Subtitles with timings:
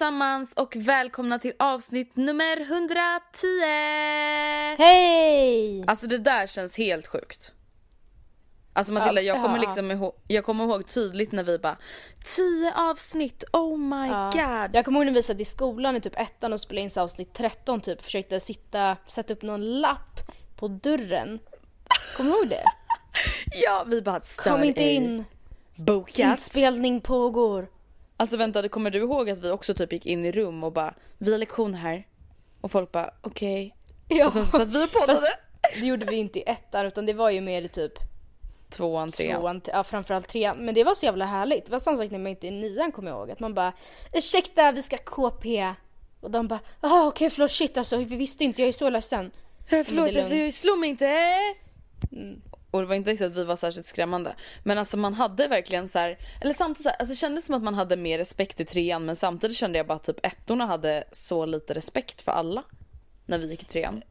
[0.00, 3.46] Allesammans och välkomna till avsnitt nummer 110!
[4.78, 5.84] Hej!
[5.86, 7.52] Alltså det där känns helt sjukt.
[8.72, 11.76] Alltså Matilda, jag kommer liksom ihåg, jag kommer ihåg tydligt när vi bara
[12.24, 14.30] 10 avsnitt, oh my Ja.
[14.32, 14.70] god.
[14.76, 17.34] Jag kommer ihåg när vi satt i skolan i typ ettan och spelade in avsnitt
[17.34, 18.02] 13 typ.
[18.02, 20.20] Försökte sitta, sätta upp någon lapp
[20.56, 21.38] på dörren.
[22.16, 22.64] Kommer du ihåg det?
[23.64, 25.24] Ja, vi bara stör Kom inte in,
[25.76, 26.18] Bokat.
[26.18, 27.68] inspelning pågår.
[28.20, 30.94] Alltså vänta, kommer du ihåg att vi också typ gick in i rum och bara
[31.18, 32.06] vi har lektion här.
[32.60, 33.76] Och folk bara okej.
[34.08, 34.26] Ja.
[34.26, 35.12] Och sen så satt vi och poddade.
[35.12, 35.38] Fast
[35.74, 37.92] det gjorde vi inte i ettan utan det var ju mer i typ
[38.70, 39.40] Tvåan, trean.
[39.40, 40.56] tvåan, ja framförallt trean.
[40.64, 41.64] Men det var så jävla härligt.
[41.64, 43.30] Det var samma sak när man inte i nian kommer jag ihåg.
[43.30, 43.72] Att man bara
[44.12, 45.74] ursäkta vi ska KP.
[46.20, 49.30] Och de bara ah, okej förlåt shit alltså vi visste inte jag är så ledsen.
[49.68, 51.06] Förlåt alltså jag slår mig inte.
[52.70, 54.34] Och det var inte riktigt att vi var särskilt skrämmande.
[54.64, 57.54] Men alltså man hade verkligen så här, eller samtidigt så här, alltså det kändes som
[57.54, 60.66] att man hade mer respekt i trean men samtidigt kände jag bara att typ ettorna
[60.66, 62.62] hade så lite respekt för alla.
[63.26, 64.02] När vi gick i trean.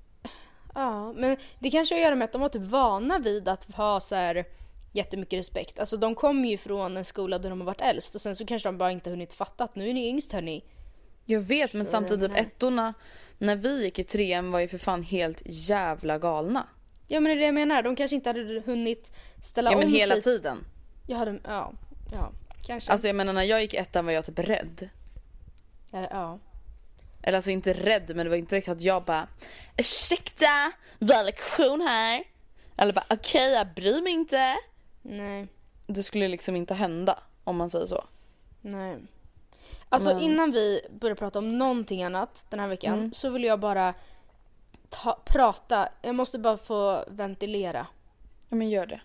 [0.76, 3.76] Ja, men det kanske har att göra med att de var typ vana vid att
[3.76, 4.46] ha så här
[4.92, 5.80] jättemycket respekt.
[5.80, 8.46] Alltså de kom ju från en skola där de har varit äldst och sen så
[8.46, 10.64] kanske de bara inte hunnit fatta att nu är ni yngst hörni.
[11.26, 12.94] Jag vet men samtidigt typ ettorna
[13.38, 16.68] när vi gick i trean var ju för fan helt jävla galna.
[17.12, 19.12] Ja men det är det jag menar, de kanske inte hade hunnit
[19.44, 20.24] ställa Ja men om hela sig.
[20.24, 20.66] tiden.
[21.08, 21.74] Ja, de, ja,
[22.12, 22.32] ja,
[22.66, 22.92] kanske.
[22.92, 24.90] Alltså jag menar när jag gick ettan var jag typ rädd.
[25.92, 26.40] ja, ja.
[27.24, 29.28] Eller alltså inte rädd men det var inte riktigt att jag bara
[29.78, 32.24] ursäkta, vi har lektion här.
[32.78, 34.56] Eller bara okej jag bryr mig inte.
[35.02, 35.48] Nej,
[35.88, 38.04] Det skulle liksom inte hända om man säger så.
[38.62, 38.98] nej.
[39.92, 43.14] Alltså Men- innan vi börjar prata om någonting annat den här veckan Mm.
[43.14, 43.94] så vill jag bara
[44.90, 45.90] ta, prata.
[46.02, 47.88] Jag måste bara få ventilera.
[48.50, 49.02] Ja men gör det.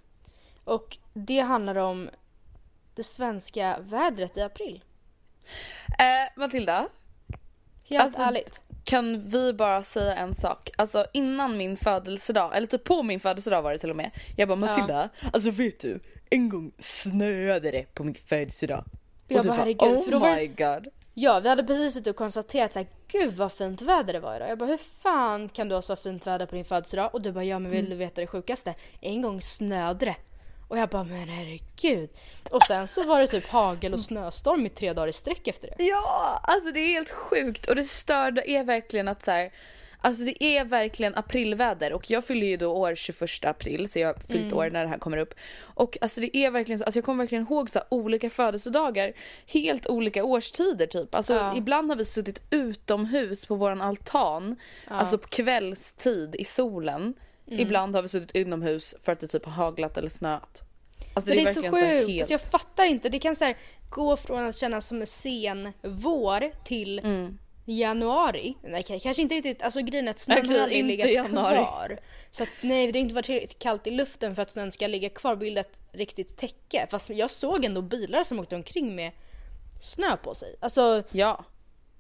[0.65, 2.11] Och det handlar om
[2.95, 4.85] det svenska vädret i april.
[5.99, 6.89] Eh, Matilda,
[7.89, 8.61] Helt Alltså, ärligt.
[8.85, 10.71] kan vi bara säga en sak?
[10.79, 14.11] Alltså innan min födelsedag, eller typ på min födelsedag var det till och med.
[14.37, 16.01] Jag bara Matilda, alltså vet du?
[16.31, 18.85] En gång snöade det på min födelsedag.
[19.29, 20.89] Jag du bara, herregud, oh för då var my god.
[21.15, 24.37] Ja, vi hade precis suttit och konstaterat så här, gud vad fint väder det var
[24.37, 24.49] idag.
[24.49, 27.11] Jag bara, hur fan kan du ha så fint väder på din födelsedag?
[27.15, 27.81] Och du bara, ja men Mm.
[27.83, 28.75] vill du veta det sjukaste?
[29.01, 30.17] En gång snöade det.
[30.69, 32.11] Och jag bara, men herregud.
[32.51, 35.69] Och sen så var det typ hagel och snöstorm i tre dagar i sträck efter
[35.79, 35.85] det.
[35.85, 39.53] Ja, alltså det är helt sjukt och det störda är verkligen att så här,
[40.05, 44.09] Alltså det är verkligen aprilväder och jag fyller ju då år 21 april så jag
[44.09, 45.35] har fyllt år när det här kommer upp.
[45.61, 49.13] Och alltså det är verkligen så, alltså jag kommer verkligen ihåg så olika födelsedagar,
[49.47, 51.15] helt olika årstider typ.
[51.15, 51.57] Alltså Ja.
[51.57, 54.57] ibland har vi suttit utomhus på våran altan,
[54.89, 57.15] alltså på kvällstid i solen.
[57.47, 60.63] Ibland har vi suttit inomhus för att det typ har haglat eller snöat.
[61.15, 61.77] Alltså Men det, är så sjukt.
[61.77, 62.21] helt...
[62.21, 63.09] Alltså, jag fattar inte.
[63.09, 63.53] Det kan så
[63.91, 67.39] gå från att kännas som en sen vår till Mm.
[67.65, 68.55] Januari.
[68.63, 69.63] Nej kanske inte riktigt.
[69.63, 71.55] Alltså grejen är att snön Okej, har aldrig legat januari.
[71.57, 71.99] kvar.
[72.31, 74.87] Så att, nej det har inte varit tillräckligt kallt i luften för att snön ska
[74.87, 76.87] ligga kvar och bilda ett riktigt täcke.
[76.91, 79.13] Fast jag såg ändå bilar som åkte omkring med
[79.83, 80.57] snö på sig.
[80.61, 81.45] Alltså, Ja.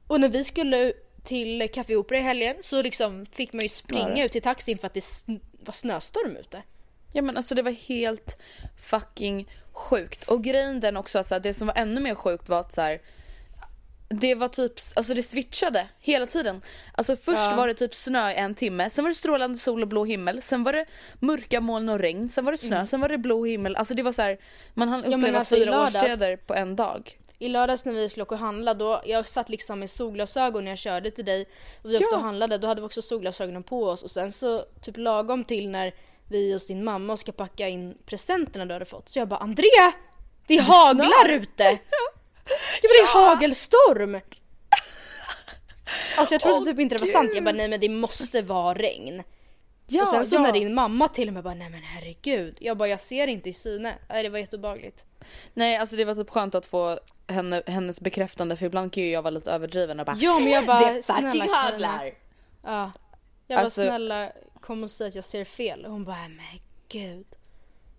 [0.06, 0.92] och när vi skulle
[1.24, 4.24] till Café Opera i helgen så liksom fick man ju springa Snöre.
[4.24, 6.62] ut till taxin för att det sn- var snöstorm ute.
[7.12, 8.38] Ja men alltså det var helt
[8.82, 10.24] fucking sjukt.
[10.24, 13.00] Och grejen den också, alltså, det som var ännu mer sjukt var att så här,
[14.20, 16.62] det var typ, alltså det switchade hela tiden.
[16.94, 17.54] Alltså först Ja.
[17.56, 20.42] var det typ snö i en timme, sen var det strålande sol och blå himmel,
[20.42, 20.84] sen var det
[21.20, 23.76] mörka moln och regn, sen var det snö, sen var det blå himmel.
[23.76, 24.38] Alltså det var så här,
[24.74, 25.20] man hann Mm.
[25.20, 27.18] uppleva alltså i fyra lördags- årstider på en dag.
[27.38, 30.70] I lördags när vi skulle åka och handla då, jag satt liksom med solglasögon när
[30.70, 31.46] jag körde till dig
[31.82, 32.16] och vi åkte Ja.
[32.16, 35.68] och handlade, då hade vi också solglasögonen på oss och sen så typ lagom till
[35.70, 35.94] när
[36.28, 39.92] vi hos din mamma ska packa in presenterna du hade fått så jag bara Andrea!
[40.46, 41.78] Det haglar ute!
[42.82, 44.20] Ja men det är hagelstorm!
[46.16, 48.42] Alltså jag trodde Åh, typ inte det var sant, jag bara nej men det måste
[48.42, 49.22] vara regn.
[49.86, 50.40] Ja, och sen så ja.
[50.40, 52.56] när din mamma till och med bara nej men herregud.
[52.60, 53.94] Jag bara jag ser inte i syne.
[54.08, 55.04] Nej det var jätteobehagligt.
[55.54, 59.10] Nej alltså det var typ skönt att få henne, hennes bekräftande för ibland kan ju
[59.10, 62.14] jag vara lite överdriven och bara Ja men jag bara Det snälla haglar!
[62.64, 62.92] Ja.
[63.46, 65.84] Jag bara Alltså- snälla kom och säg att jag ser fel.
[65.84, 67.26] Och hon bara men gud.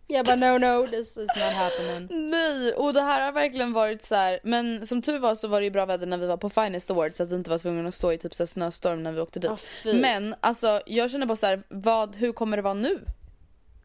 [0.07, 2.30] Jag bara no no this is not happening.
[2.30, 4.40] Nej, och det här har verkligen varit så här.
[4.44, 6.92] men som tur var så var det ju bra väder när vi var på Finest
[6.92, 9.22] Awards så att vi inte var tvungna att stå i typ så snöstorm när vi
[9.22, 9.52] åkte dit.
[9.52, 10.02] Ja, fy.
[10.02, 13.00] men alltså jag känner bara så här, vad, hur kommer det vara nu?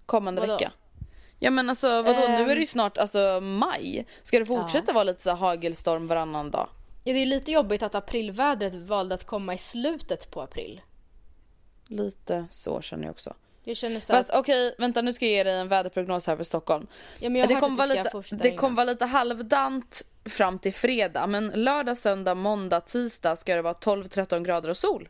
[0.07, 0.53] Kommande Vadå?
[0.53, 0.73] vecka?
[1.39, 2.67] Ja men alltså vadå, nu är det ju Ehm.
[2.67, 4.07] snart alltså maj.
[4.23, 6.69] Ska det fortsätta vara lite så här hagelstorm varannan dag?
[7.05, 10.81] Ja det är lite jobbigt att aprilvädret valde att komma i slutet på april.
[11.87, 13.35] Lite så känner jag också.
[13.65, 16.37] Jag känner så Fast att, okej, vänta nu ska jag ge dig en väderprognos här
[16.37, 16.87] för Stockholm.
[17.19, 21.27] ja, men jag det kommer vara lite, det kommer vara lite halvdant fram till fredag
[21.27, 25.09] men lördag, söndag, måndag, tisdag ska det vara 12-13 grader och sol.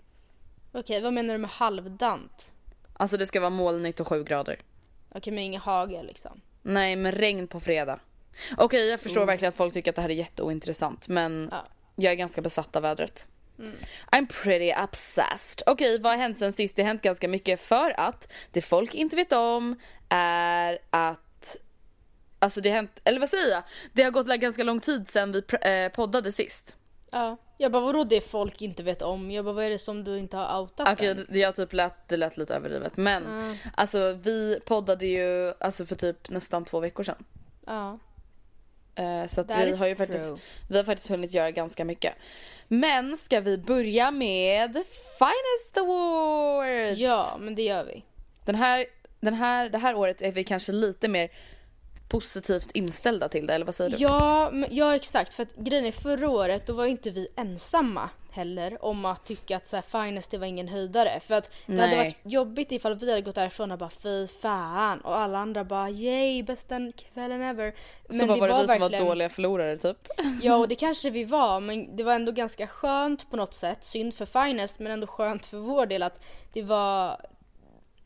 [0.73, 2.52] Okej vad menar du med halvdant?
[2.97, 4.61] Alltså det ska vara molnigt och 7 grader.
[5.14, 6.41] Okej men ingen hagel liksom.
[6.62, 8.00] Nej men regn på fredag.
[8.56, 11.64] Okej jag förstår verkligen att folk tycker att det här är jätteointressant men Ja.
[11.97, 13.26] jag är ganska besatt av vädret.
[14.12, 15.62] I'm pretty obsessed.
[15.66, 16.76] Okej vad har hänt sen sist?
[16.76, 19.76] Det har hänt ganska mycket för att det folk inte vet om
[20.08, 21.56] är att
[22.42, 23.62] Alltså det har hänt, eller vad säger jag?
[23.92, 26.76] Det har gått ganska lång tid sen vi eh, poddade sist.
[27.10, 27.36] Ja.
[27.58, 29.30] Jag bara vadå det folk inte vet om?
[29.30, 32.08] Jag bara vad är det som du inte har outat Okej det, jag typ lät,
[32.08, 33.24] det lät lite överdrivet men
[33.74, 37.24] alltså vi poddade ju alltså för typ nästan två veckor sedan.
[37.66, 37.98] Ja.
[38.94, 40.38] Eh, så att vi har ju faktiskt, true.
[40.69, 42.14] vi har faktiskt hunnit göra ganska mycket.
[42.69, 44.72] Men ska vi börja med
[45.19, 47.00] Finest Awards?
[47.00, 48.04] Ja men det gör vi.
[48.44, 48.87] Den här,
[49.20, 51.31] den här, det här året är vi kanske lite mer
[52.08, 53.96] positivt inställda till det eller vad säger du?
[53.96, 55.34] Ja, men, ja exakt.
[55.34, 59.24] För att grejen är förra året då var ju inte vi ensamma heller om att
[59.26, 61.20] tycka att så här, Finest det var ingen höjdare.
[61.20, 61.96] För att det hade Nej.
[61.96, 65.90] varit jobbigt ifall vi hade gått därifrån och bara fy fan och alla andra bara
[65.90, 67.74] yay bästa kvällen ever.
[68.10, 69.96] så bara var det vi som var verkligen- dåliga förlorare typ.
[70.42, 73.84] Ja och det kanske vi var men det var ändå ganska skönt på något sätt.
[73.84, 76.22] Synd för Finest men ändå skönt för vår del att
[76.52, 77.16] det var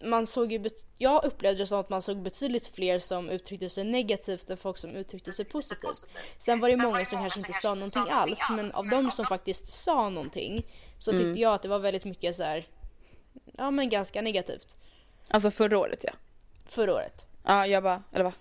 [0.04, 0.64] man såg ju,
[0.98, 4.78] jag upplevde det som att man såg betydligt fler som uttryckte sig negativt än folk
[4.78, 6.06] som uttryckte sig positivt.
[6.38, 9.70] Sen var det många som kanske inte sa någonting alls men av de som faktiskt
[9.72, 10.66] sa någonting
[10.98, 11.38] så tyckte Mm.
[11.38, 12.66] jag att det var väldigt mycket så här,
[13.58, 14.76] ja men ganska negativt
[15.28, 16.12] Alltså förra året ja.
[16.66, 17.26] förra året.
[17.46, 18.32] Ja jag bara, eller va?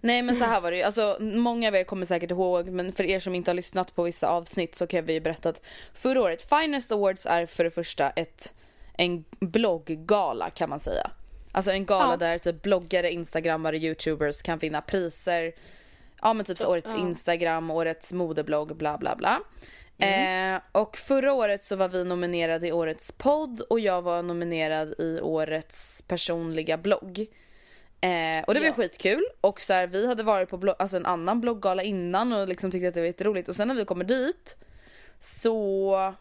[0.00, 2.92] Nej men så här var det ju, alltså många av er kommer säkert ihåg men
[2.92, 5.62] för er som inte har lyssnat på vissa avsnitt så kan vi ju berätta att
[5.94, 8.54] förra året, Finest Awards är för det första ett,
[8.96, 11.10] en blogggala kan man säga.
[11.52, 12.16] Alltså en gala Ja.
[12.16, 15.52] där typ bloggare, instagrammare, youtubers kan vinna priser.
[16.22, 19.40] Ja men typ så årets Instagram, årets modeblogg, bla bla bla.
[19.98, 24.94] Eh, och förra året så var vi nominerade i årets podd och jag var nominerad
[24.98, 27.18] i årets personliga blogg.
[28.00, 28.72] Eh, och det var Ja.
[28.72, 32.48] skitkul och så här, vi hade varit på blogg, alltså en annan blogggala innan och
[32.48, 34.56] liksom tyckte att det var jätteroligt och sen när vi kommer dit
[35.20, 36.14] så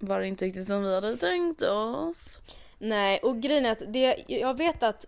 [0.00, 2.38] var det inte riktigt som vi hade tänkt oss.
[2.78, 5.04] Nej, och grejen är att det, jag vet att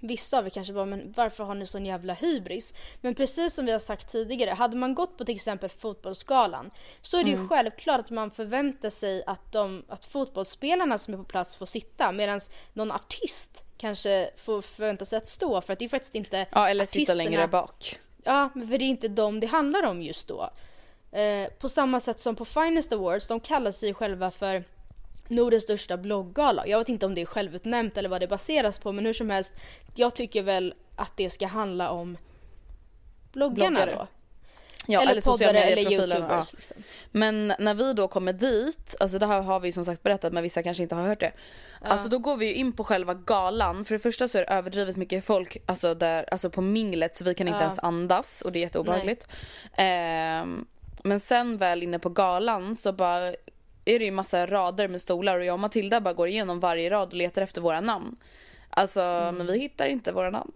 [0.00, 2.74] vissa av er kanske bara, men varför har ni sån jävla hybris?
[3.00, 6.70] Men precis som vi har sagt tidigare, hade man gått på till exempel fotbollsskalan
[7.02, 11.18] så är det ju självklart att man förväntar sig att, de, att fotbollsspelarna som är
[11.18, 12.40] på plats får sitta medan
[12.72, 16.68] någon artist kanske får förvänta sig att stå för att det är faktiskt inte Ja
[16.68, 17.98] eller sitta artisterna- längre bak.
[18.24, 20.50] Ja, för det är inte dem det handlar om just då.
[21.12, 24.64] Eh, på samma sätt som på Finest Awards, de kallar sig själva för
[25.28, 26.66] Nordens största blogggala.
[26.66, 29.30] Jag vet inte om det är självutnämnt eller vad det baseras på men hur som
[29.30, 29.54] helst.
[29.94, 32.18] Jag tycker väl att det ska handla om
[33.32, 33.94] bloggarna Bloggare.
[33.98, 34.06] då.
[34.90, 36.20] Ja, eller, eller poddare eller youtubers.
[36.30, 36.44] ja.
[36.52, 36.76] Liksom.
[37.10, 40.42] Men när vi då kommer dit, alltså det här har vi som sagt berättat men
[40.42, 41.32] vissa kanske inte har hört det.
[41.80, 43.84] Alltså då går vi ju in på själva galan.
[43.84, 47.24] För det första så är det överdrivet mycket folk alltså där, alltså på minglet så
[47.24, 47.62] vi kan inte Ja.
[47.64, 49.26] ens andas och det är jätteobehagligt.
[49.76, 50.66] Ehm,
[51.08, 53.26] men sen väl inne på galan så bara
[53.84, 56.90] är det ju massa rader med stolar och jag och Matilda bara går igenom varje
[56.90, 58.16] rad och letar efter våra namn.
[58.70, 59.00] Alltså
[59.34, 60.52] men vi hittar inte våra namn.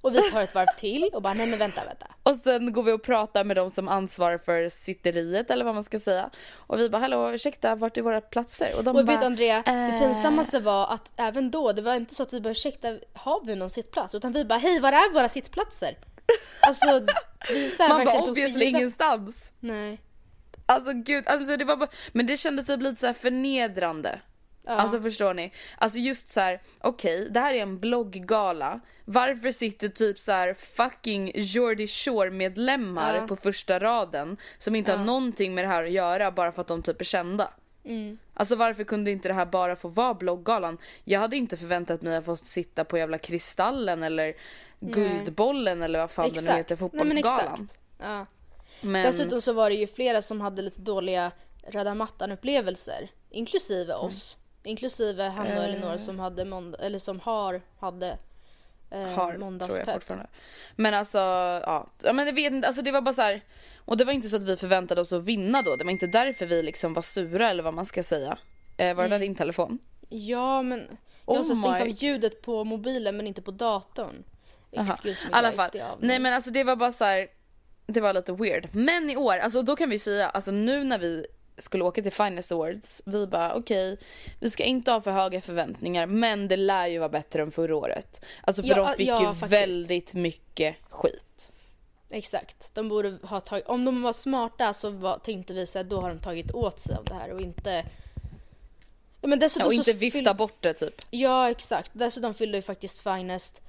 [0.00, 2.06] Och vi tar ett varv till och bara nej men vänta vänta.
[2.22, 5.84] Och sen går vi och pratar med de som ansvarar för sitteriet eller vad man
[5.84, 6.30] ska säga.
[6.54, 8.76] Och vi bara hallå ursäkta vart är våra platser?
[8.76, 11.94] Och de Och bara, vet Andrea, det "Eh." pinsammaste var att även då, det var
[11.94, 14.14] inte så att vi bara ursäkta, har vi någon sittplats?
[14.14, 15.96] Utan vi bara hej var är våra sittplatser?
[16.66, 17.06] Alltså
[17.48, 19.52] vi så här Man bara obviously ingenstans.
[19.60, 20.00] Nej.
[20.66, 24.20] Alltså gud, alltså, det var bara, men det kändes typ lite så här förnedrande.
[24.66, 24.72] Ja.
[24.72, 25.52] Alltså förstår ni?
[25.78, 28.80] Alltså just så här: okej det här är en blogggala.
[29.04, 33.26] Varför sitter typ så här fucking Jordi Shore medlemmar Ja.
[33.26, 36.68] på första raden som inte har någonting med det här att göra bara för att
[36.68, 37.50] de typ är kända?
[37.84, 38.18] Mm.
[38.34, 40.78] Alltså varför kunde inte det här bara få vara blogggalan?
[41.04, 44.34] Jag hade inte förväntat mig att få sitta på jävla Kristallen eller
[44.80, 47.52] Guldbollen eller vad fan det nu heter, Nej, men fotbollsgalan.
[47.54, 47.78] exakt.
[47.98, 48.26] Ja.
[48.80, 51.32] Men, Dessutom så var det ju flera som hade lite dåliga
[51.66, 53.08] röda mattan upplevelser.
[53.30, 54.36] Inklusive oss.
[54.62, 58.18] Inklusive Hanna och Elinor som hade månd- eller som har, hade
[58.90, 59.92] eh, har tror jag måndagspepp.
[59.92, 60.26] fortfarande.
[60.76, 63.40] Men alltså ja, ja men jag vet inte, alltså det var bara så här.
[63.84, 66.06] Och det var inte så att vi förväntade oss att vinna då, det var inte
[66.06, 68.38] därför vi liksom var sura eller vad man ska säga.
[68.76, 69.78] Eh, var det där din telefon?
[70.08, 70.88] Ja men Oh
[71.26, 74.24] jag har så stängt my- av ljudet på mobilen men inte på datorn.
[74.72, 75.70] Excuse me I alla guys, fall.
[75.72, 77.26] det av Nej men alltså det var bara så här.
[77.86, 78.68] Det var lite weird.
[78.72, 81.26] Men i år, alltså då kan vi säga, alltså nu när vi
[81.58, 83.98] skulle åka till Finest Awards, vi bara okej,
[84.40, 87.76] vi ska inte ha för höga förväntningar men det lär ju vara bättre än förra
[87.76, 88.24] året.
[88.42, 89.52] Alltså för Ja, de fick ja, ju faktiskt.
[89.52, 91.48] väldigt mycket skit.
[92.12, 92.74] Exakt.
[92.74, 96.08] De borde ha tagit, om de var smarta så var, tänkte vi så då har
[96.08, 97.84] de tagit åt sig av det här och inte
[99.20, 100.94] Ja men dessutom Ja, och inte vifta fyll- bort det typ.
[101.10, 101.90] Ja exakt.
[101.94, 103.60] Dessutom fyllde ju faktiskt Finest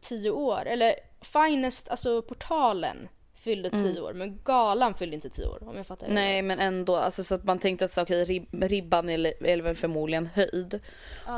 [0.00, 0.62] 10 år.
[0.66, 5.86] Eller Finest, alltså portalen fyllde 10 år men galan fyllde inte 10 år om jag
[5.86, 6.14] fattar Mm.
[6.14, 6.44] Nej rätt.
[6.44, 10.26] men ändå, alltså så att man tänkte att så, rib ribban är, är väl förmodligen
[10.34, 10.80] höjd.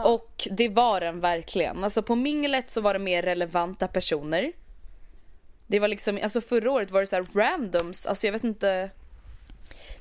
[0.05, 1.85] Och det var den verkligen.
[1.85, 4.53] Alltså på minglet så var det mer relevanta personer.
[5.67, 8.91] Det var liksom, alltså förra året var det så här randoms, alltså jag vet inte.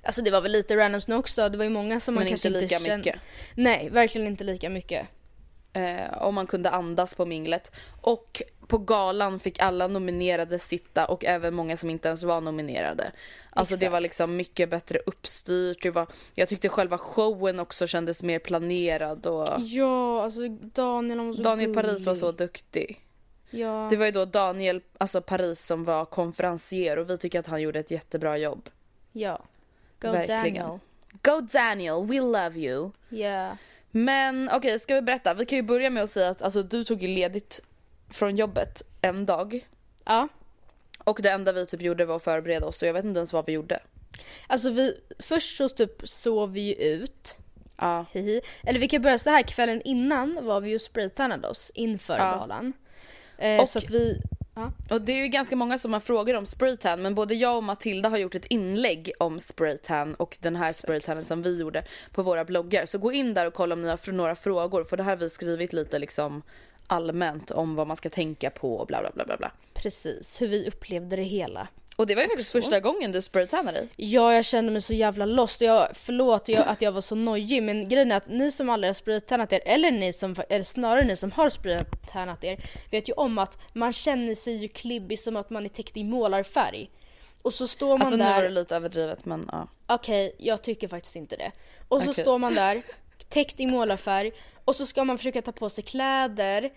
[0.03, 1.49] Alltså det var väl lite randoms nu också.
[1.49, 3.15] Det var ju många som man Men kanske inte lika kände- mycket.
[3.55, 5.07] Nej, verkligen inte lika mycket.
[5.73, 7.71] Eh, om man kunde andas på minglet.
[8.01, 13.11] Och på galan fick alla nominerade sitta och även många som inte ens var nominerade.
[13.49, 14.03] Alltså det var Exakt.
[14.03, 15.83] liksom mycket bättre uppstyrt.
[15.83, 21.33] Det var, jag tyckte själva showen också kändes mer planerad och Ja, alltså Daniel var
[21.33, 22.99] så Daniel Paris var så duktig.
[23.53, 23.87] Ja.
[23.89, 27.61] Det var ju då Daniel alltså Paris som var konferencier och vi tycker att han
[27.61, 28.69] gjorde ett jättebra jobb.
[29.11, 29.41] Ja.
[29.99, 30.39] Go Verkligen.
[30.39, 30.79] Daniel.
[31.21, 32.91] Go Daniel, we love you.
[33.09, 33.57] Ja.
[33.91, 35.33] Men okej, ska vi berätta?
[35.33, 37.61] Vi kan ju börja med att säga att alltså, du tog ju ledigt
[38.09, 39.67] från jobbet en dag.
[40.05, 40.27] Ja.
[40.97, 43.33] Och det enda vi typ gjorde var att förbereda oss och jag vet inte ens
[43.33, 43.79] vad vi gjorde.
[44.47, 47.35] Alltså vi, först så typ sov vi ju ut.
[47.77, 48.05] Ja.
[48.11, 48.41] Hihi.
[48.63, 52.31] Eller vi kan börja så här kvällen innan var vi ju spraytannade oss inför Ja.
[52.37, 52.73] galan.
[53.37, 54.21] Eh, Och- Så att vi,
[54.55, 54.71] ja.
[54.89, 57.63] Och det är ju ganska många som har frågor om spraytan men både jag och
[57.63, 62.23] Matilda har gjort ett inlägg om spraytan och den här spraytanen som vi gjorde på
[62.23, 62.85] våra bloggar.
[62.85, 65.17] Så gå in där och kolla om ni har några frågor för det här har
[65.17, 66.41] vi skrivit lite liksom
[66.87, 69.51] allmänt om vad man ska tänka på och bla bla bla bla.
[69.73, 71.67] precis hur vi upplevde det hela.
[71.95, 73.89] Och det var ju faktiskt första gången du spraytannade dig.
[73.95, 75.61] Ja, jag kände mig så jävla lost.
[75.61, 78.89] Jag, förlåt jag, att jag var så nojig men grejen är att ni som aldrig
[78.89, 82.59] har spraytannat er, eller, ni som, eller snarare ni som har spraytannat er,
[82.91, 86.03] vet ju om att man känner sig ju klibbig som att man är täckt i
[86.03, 86.89] målarfärg.
[87.41, 89.67] Och så står man Alltså nu där, var det lite överdrivet men ja.
[89.87, 91.51] okej jag tycker faktiskt inte det.
[91.87, 92.23] Och så Okej.
[92.23, 92.81] står man där,
[93.29, 94.31] täckt i målarfärg,
[94.65, 96.71] och så ska man försöka ta på sig kläder.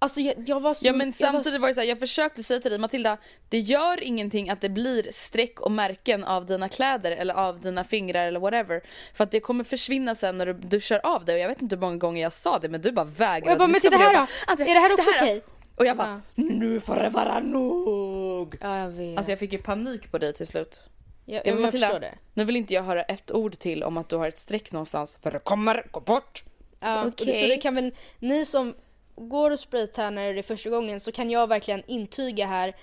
[0.00, 0.86] Alltså jag, jag var så...
[0.86, 3.16] Ja men jag var samtidigt var det så här, jag försökte säga till dig Matilda,
[3.48, 7.84] det gör ingenting att det blir streck och märken av dina kläder eller av dina
[7.84, 8.80] fingrar eller whatever.
[9.14, 11.76] För att det kommer försvinna sen när du duschar av det och jag vet inte
[11.76, 13.96] hur många gånger jag sa det men du bara vägrade Och jag bara, men titta
[13.96, 14.26] här då!
[14.46, 15.42] "Andrea, Är det här också då." okej?
[15.76, 18.56] Och jag bara, nu får det vara nog!
[18.60, 19.16] Ja jag vet.
[19.18, 20.80] Alltså jag fick ju panik på dig till slut.
[21.24, 22.14] jag, Ja, jag, jag förstår Matilda, det.
[22.34, 25.16] nu vill inte jag höra ett ord till om att du har ett streck någonstans
[25.22, 26.42] för det kommer gå bort.
[26.80, 27.48] Ja, och det, så Okej.
[27.48, 28.74] det kan väl, ni som
[29.18, 32.76] går och spraytannar det första gången så kan jag verkligen intyga här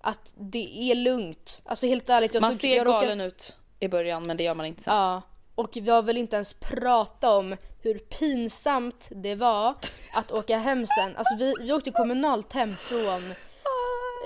[0.00, 1.60] att det är lugnt.
[1.64, 2.34] Alltså helt ärligt.
[2.34, 4.82] Jag Man såg- ser jag råkade- galen ut i början men det gör man inte
[4.82, 4.94] sen.
[4.94, 5.22] Ja.
[5.54, 9.74] Och jag vill inte ens prata om hur pinsamt det var
[10.14, 11.16] att åka hem sen.
[11.16, 13.34] Alltså vi, vi åkte kommunalt hem från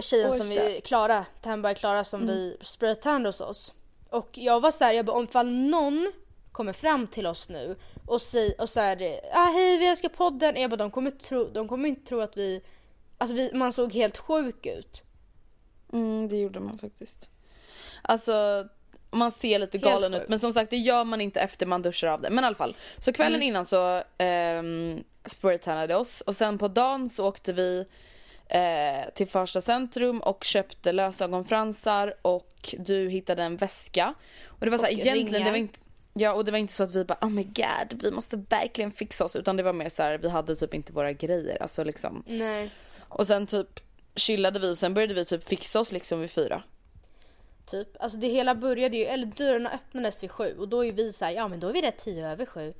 [0.00, 3.72] tjejen som vi, Klara, Tandberg Klara som vi spraytannade hos oss.
[4.10, 6.12] Och jag var så här, jag bara om någon
[6.52, 10.56] kommer fram till oss nu och, säger och så här, ah, hej vi älskar podden.
[10.56, 12.62] Jag bara de kommer, tro, de kommer inte tro att vi,
[13.18, 15.02] alltså vi, man såg helt sjuk ut.
[15.92, 17.28] Mm, det gjorde man faktiskt.
[18.02, 18.66] Alltså
[19.10, 22.08] man ser lite galen ut men som sagt det gör man inte efter man duschar
[22.08, 22.30] av det.
[22.30, 22.76] Men i alla fall.
[22.98, 23.48] Så kvällen Mm.
[23.48, 27.86] innan så um, spraytannade oss och sen på dagen så åkte vi
[28.48, 34.14] eh, till Farsta centrum och köpte lösögonfransar och du hittade en väska.
[34.46, 35.44] Och det var så här, Och egentligen ringar.
[35.44, 35.78] det var inte
[36.14, 38.92] Ja och det var inte så att vi bara oh my god vi måste verkligen
[38.92, 41.84] fixa oss utan det var mer så här vi hade typ inte våra grejer alltså
[41.84, 42.22] liksom.
[42.26, 42.70] Nej.
[43.08, 43.80] Och sen typ
[44.14, 46.62] chillade vi och sen började vi typ fixa oss liksom vid fyra.
[47.66, 47.88] Typ.
[48.00, 51.24] Alltså det hela började ju, eller dörrarna öppnades vid sju och då är vi så
[51.24, 52.74] här, ja men då är vi rätt tio över sju.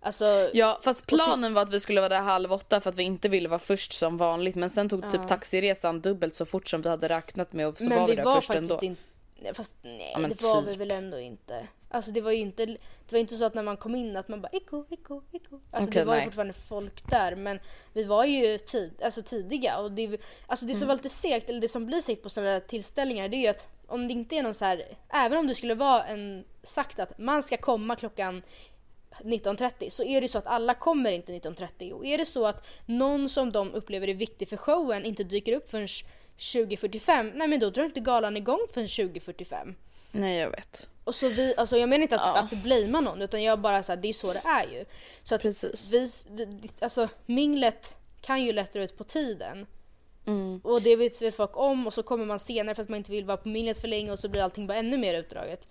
[0.00, 3.02] Alltså, Ja fast planen var att vi skulle vara där halv åtta för att vi
[3.02, 6.82] inte ville vara först som vanligt men sen tog typ taxiresan dubbelt så fort som
[6.82, 8.84] vi hade räknat med och så men var vi, vi där var först faktiskt ändå.
[8.84, 9.15] inte, nej,
[9.54, 10.70] fast nej Ja, det var typ.
[10.72, 11.66] vi väl ändå inte.
[11.88, 12.78] Alltså det var ju inte, det
[13.12, 15.60] var inte så att när man kom in att man bara eko, eko, eko.
[15.70, 16.24] Alltså Okej, det var ju nej.
[16.26, 17.58] fortfarande folk där men
[17.92, 20.88] vi var ju tid, alltså tidiga och det, alltså det som Mm.
[20.88, 23.46] var lite segt, eller det som blir segt på sådana där tillställningar det är ju
[23.48, 26.98] att om det inte är någon så här, även om det skulle vara en, sagt
[26.98, 28.42] att man ska komma klockan
[29.20, 32.66] 19.30 så är det så att alla kommer inte 19.30 och är det så att
[32.86, 35.88] någon som de upplever är viktig för showen inte dyker upp förrän
[36.38, 39.74] 20.45 nej men då drar inte galan igång förrän 20.45.
[40.10, 40.86] Nej jag vet.
[41.04, 42.36] Och så vi, alltså jag menar inte att, Ja.
[42.56, 44.84] att blamea någon utan jag bara så här, det är så det är ju.
[45.24, 45.86] Så att Precis.
[45.90, 49.66] vi, vi, alltså minglet kan ju lätt dra ut på tiden.
[50.26, 50.60] Mm.
[50.64, 53.10] Och det vet väl folk om och så kommer man senare för att man inte
[53.10, 55.66] vill vara på minglet för länge och så blir allting bara ännu mer utdraget.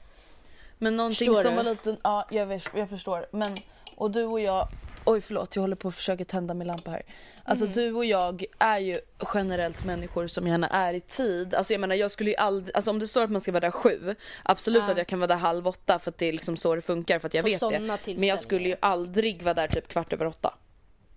[0.78, 1.58] Men någonting Förstår som du?
[1.58, 3.26] var lite, ja jag, vet, jag förstår.
[3.32, 3.58] Men,
[3.96, 4.68] och du och jag,
[5.06, 7.02] oj förlåt jag håller på att försöka tända min lampa här.
[7.44, 7.74] Alltså Mhm.
[7.74, 9.00] du och jag är ju
[9.34, 11.56] generellt människor som gärna är i tid.
[11.56, 13.60] Alltså jag menar jag skulle ju aldrig, alltså om det står att man ska vara
[13.60, 14.92] där sju, absolut Ja.
[14.92, 17.20] att jag kan vara där halv åtta för att det är liksom så det funkar
[17.20, 17.60] för att jag På vet
[18.06, 18.14] det.
[18.20, 20.54] Men jag skulle ju aldrig vara där typ kvart över åtta.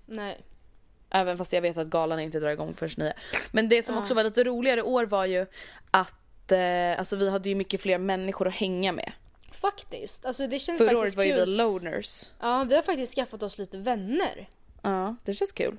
[0.07, 0.41] Nej.
[1.11, 3.13] Även fast jag vet att galan inte drar igång förrän nio.
[3.51, 5.47] Men det som också var lite roligare år var ju
[5.91, 9.13] att eh, alltså vi hade ju mycket fler människor att hänga med.
[9.61, 10.27] Faktiskt.
[10.27, 12.31] Alltså det känns Förra året var ju vi loners.
[12.41, 14.49] Ja, vi har faktiskt skaffat oss lite vänner.
[14.83, 15.79] Ja, det känns kul.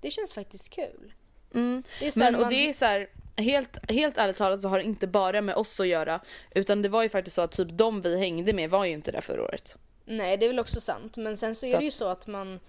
[0.00, 1.12] Det känns faktiskt kul.
[1.54, 1.82] Mm.
[2.00, 4.84] Är Men och man- det är så här, helt, helt ärligt talat så har det
[4.84, 6.20] inte bara med oss att göra.
[6.54, 9.12] Utan det var ju faktiskt så att typ de vi hängde med var ju inte
[9.12, 9.76] där förra året.
[10.04, 11.16] Nej, det är väl också sant.
[11.16, 12.60] Men sen så är Så det ju så att man...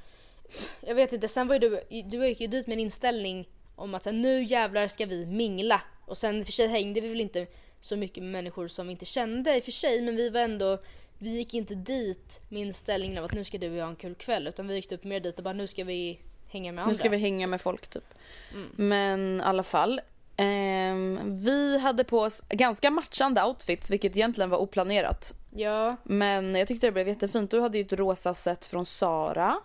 [0.81, 1.81] Jag vet inte, sen var ju du...
[2.03, 5.81] Du gick ju dit med en inställning om att här, nu jävlar ska vi mingla.
[6.09, 7.47] Och sen i och för sig hängde vi väl inte
[7.81, 10.01] så mycket med människor som vi inte kände i och för sig.
[10.01, 10.77] Men vi var ändå...
[11.21, 13.95] Vi gick inte dit med inställningen av att nu ska du och jag ha en
[13.95, 14.47] kul kväll.
[14.47, 16.19] Utan vi gick typ mer dit och bara nu ska vi
[16.49, 16.91] hänga med andra.
[16.91, 18.03] Nu ska vi hänga med folk typ.
[18.53, 18.69] Mm.
[18.75, 20.01] Men i alla fall.
[20.37, 25.33] ehm, vi hade på oss ganska matchande outfits vilket egentligen var oplanerat.
[25.55, 27.51] Ja, Men jag tyckte det blev jättefint.
[27.51, 29.59] Du hade ju ett rosa set från Sara.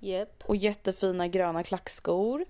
[0.00, 0.42] jep.
[0.46, 2.44] och jättefina gröna klackskor.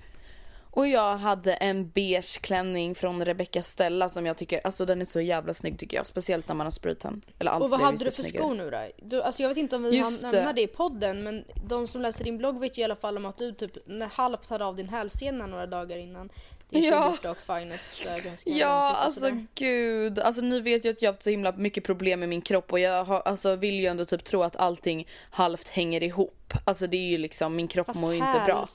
[0.79, 5.05] Och jag hade en beige klänning från Rebecca Stella som jag tycker, alltså den är
[5.05, 6.07] så jävla snygg tycker jag.
[6.07, 7.23] Speciellt när man har sprutan.
[7.39, 8.43] Eller allt Och vad hade du för snyggare.
[8.43, 8.79] skor nu då?
[8.97, 10.53] Du, alltså jag vet inte om vi hann det.
[10.55, 13.27] det i podden men de som läser din blogg vet ju i alla fall om
[13.27, 13.73] att du typ
[14.11, 16.29] halvt hade av din hälsena några dagar innan.
[16.71, 17.17] Din Ja.
[17.23, 17.31] ja.
[17.31, 17.93] och finest.
[17.93, 19.47] Så är ganska Ja alltså sådär.
[19.55, 22.43] gud, alltså ni vet ju att jag har haft så himla mycket problem med min
[22.43, 26.55] kropp och jag har, alltså, vill ju ändå typ tro att allting halvt hänger ihop.
[26.65, 28.67] Alltså det är ju liksom, min kropp Fast mår ju inte bra.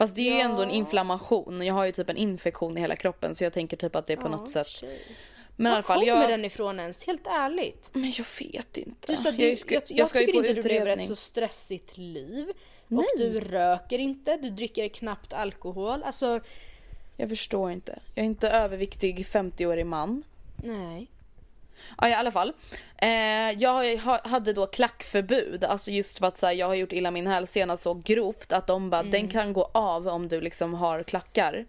[0.00, 2.96] Fast det är ju ändå en inflammation, jag har ju typ en infektion i hela
[2.96, 4.66] kroppen så jag tänker typ att det är på något sätt.
[5.56, 6.28] Men Var kommer jag...
[6.28, 7.06] den ifrån ens?
[7.06, 7.88] Helt ärligt.
[7.92, 9.12] Men jag vet inte.
[9.12, 11.06] Du, sa, du, jag, ju- jag, jag, ska ju tycker inte du lever ett utredning.
[11.06, 12.46] så stressigt liv.
[12.86, 12.98] Nej.
[12.98, 16.02] Och du röker inte, du dricker knappt alkohol.
[16.02, 16.40] Alltså,
[17.16, 17.98] Jag förstår inte.
[18.14, 20.22] Jag är inte överviktig 50-årig man.
[20.64, 21.06] nej.
[21.98, 22.52] Ja, i alla fall.
[22.96, 23.08] Eh,
[23.58, 25.64] jag hade då klackförbud.
[25.64, 28.66] Alltså just för att så här, jag har gjort illa min hälsena så grovt att
[28.66, 31.66] de bara, den kan gå av om du liksom har klackar.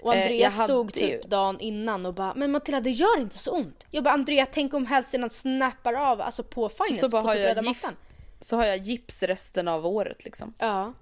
[0.00, 3.20] Och Eh, Andrea jag hade stod typ dagen innan och bara Men Matilda det gör
[3.20, 3.84] inte så ont.
[3.90, 7.34] Jag bara Andrea tänk om hälsenan snappar av alltså på finest Så bara på har
[7.34, 7.96] typ jag röda gift, mattan.
[8.40, 10.54] så har jag gips resten av året liksom.
[10.58, 10.92] Ja.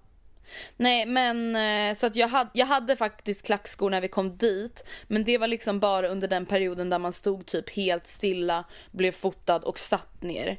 [0.77, 4.85] Nej men eh, så att jag hade, jag hade faktiskt klackskor när vi kom dit.
[5.09, 9.13] Men det var liksom bara under den perioden där man stod typ helt stilla, blev
[9.13, 10.57] fotad och satt ner.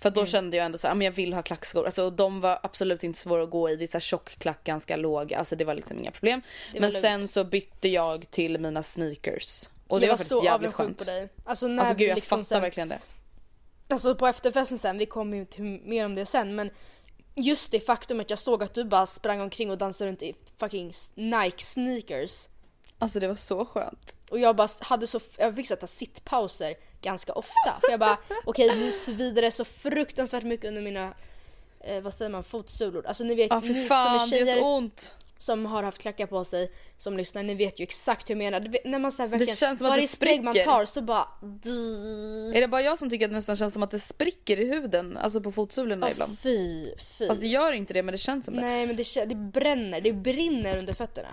[0.00, 0.14] För Mm.
[0.20, 1.84] då kände jag ändå så här, "Ja, men jag vill ha klackskor.
[1.84, 3.76] Alltså de var absolut inte svåra att gå i.
[3.76, 5.38] Det är så här tjockklack, ganska låga.
[5.38, 6.42] Alltså det var liksom inga problem.
[6.72, 7.00] Men lugnt.
[7.04, 9.68] sen så bytte jag till mina sneakers.
[9.88, 10.98] Och det jag var var faktiskt jävligt skönt.
[10.98, 11.28] på dig.
[11.44, 12.98] Alltså när Alltså gud jag liksom fattar sen, verkligen det.
[13.88, 16.70] alltså på efterfesten sen, vi kommer ju till mer om det sen men
[17.34, 20.34] just det faktum att jag såg att du bara sprang omkring och dansade runt i
[20.56, 22.48] fucking Nike sneakers.
[22.98, 24.16] Alltså det var så skönt.
[24.30, 27.80] Och jag bara hade så, jag fick sätta sittpauser ganska ofta.
[27.80, 31.14] För jag bara okej okay, nu svider det så fruktansvärt mycket under mina,
[31.80, 33.06] eh, vad säger man, fotsulor.
[33.06, 35.14] Alltså ni vet, för ni fan som är det tjejer gör så ont.
[35.42, 38.60] Som har haft klackar på sig som lyssnar, ni vet ju exakt hur jag menar.
[38.60, 40.84] Du vet, när man så här verkligen, känns som att varje det steg man tar
[40.84, 41.28] så bara...
[42.54, 44.64] Är det bara jag som tycker att det nästan känns som att det spricker i
[44.64, 45.16] huden?
[45.16, 46.38] Alltså på fotsulorna Oh, ibland.
[46.38, 47.26] fy, fy.
[47.26, 48.60] Fast det gör inte det men det känns som det.
[48.60, 51.28] Nej men det, det bränner, det brinner under fötterna.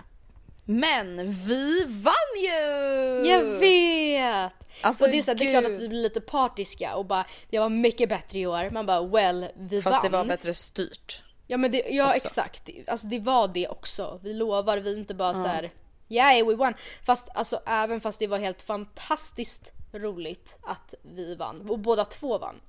[0.64, 3.30] Men vi vann ju!
[3.30, 4.52] Jag vet!
[4.80, 7.06] Alltså, och det är, så här, det är klart att vi blir lite partiska och
[7.06, 8.70] bara det var mycket bättre i år.
[8.70, 10.02] Man bara well, vi Fast vann.
[10.02, 11.22] det var bättre styrt.
[11.50, 12.16] Ja men det, ja också.
[12.16, 14.20] exakt, alltså det var det också.
[14.22, 15.70] Vi lovar, vi är inte bara så här.
[16.08, 16.74] yeah we won.
[17.06, 22.38] Fast alltså även fast det var helt fantastiskt roligt att vi vann och båda två
[22.38, 22.60] vann.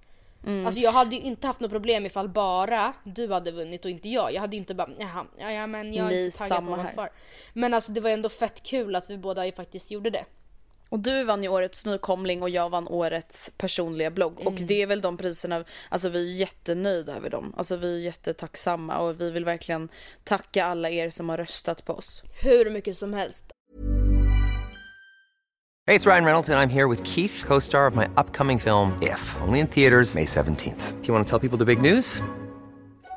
[0.43, 0.65] Mm.
[0.65, 4.09] Alltså jag hade ju inte haft något problem ifall bara du hade vunnit och inte
[4.09, 4.33] jag.
[4.33, 6.73] Jag hade ju inte bara jaha, ja, ja men jag är Nej, inte taggad på
[6.73, 7.09] att vara kvar.
[7.53, 10.25] Men alltså det var ändå fett kul att vi båda faktiskt gjorde det.
[10.91, 14.39] Och du vann ju årets nykomling och jag vann årets personliga blogg.
[14.39, 14.67] Och Mm.
[14.67, 17.53] det är väl de priserna, alltså vi är jättenöjda över dem.
[17.57, 19.89] Alltså vi är jättetacksamma och vi vill verkligen
[20.23, 22.23] tacka alla er som har röstat på oss.
[22.41, 23.45] Hur mycket som helst.
[25.87, 28.91] Hey, it's Ryan Reynolds, and I'm here with Keith, co star of my upcoming film,
[29.01, 31.01] If, only in theaters, May 17th.
[31.01, 32.21] Do you want to tell people the big news?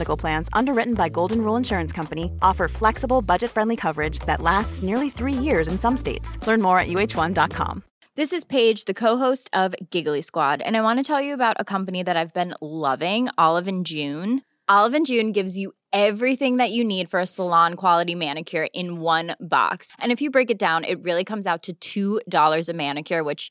[0.00, 4.82] Medical Plans, underwritten by Golden Rule Insurance Company, offer flexible, budget friendly coverage that lasts
[4.82, 6.38] nearly three years in some states.
[6.46, 7.84] Learn more at uh1.com.
[8.16, 11.56] This is Paige, the co-host of Giggly Squad, and I want to tell you about
[11.60, 14.40] a company that I've been loving, Olive and June.
[14.70, 19.00] Olive and June gives you everything that you need for a salon quality manicure in
[19.00, 19.92] one box.
[19.98, 23.50] And if you break it down, it really comes out to $2 a manicure, which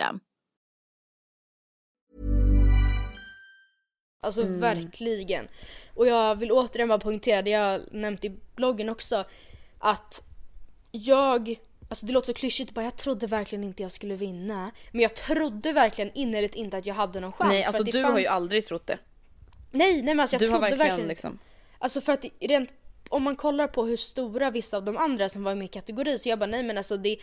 [4.23, 5.47] Alltså verkligen.
[5.95, 9.23] Och jag vill återigen bara poängtera det jag nämnt i bloggen också.
[9.79, 10.23] Att
[10.91, 11.55] jag,
[11.89, 14.71] alltså det låter så klyschigt bara jag trodde verkligen inte jag skulle vinna.
[14.91, 17.49] Men jag trodde verkligen innerligt inte att jag hade någon chans.
[17.49, 18.99] Nej för alltså du har ju fanns- aldrig trott det.
[19.71, 21.39] Nej, nej men alltså jag Du har trodde verkligen, verkligen, liksom.
[21.79, 22.69] Alltså för att rent,
[23.09, 26.19] om man kollar på hur stora vissa av de andra som var i min kategori
[26.19, 27.17] så jag bara nej men alltså det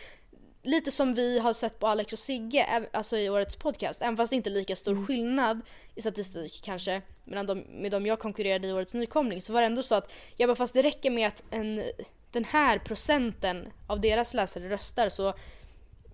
[0.63, 4.01] lite som vi har sett på Alex och Sigge, alltså i årets podcast.
[4.01, 5.61] Även fast det inte är lika stor skillnad
[5.95, 9.65] i statistik kanske mellan de, med de jag konkurrerade i årets nykomling så var det
[9.67, 11.83] ändå så att jag bara fast det räcker med att en,
[12.31, 15.33] den här procenten av deras läsare röstar så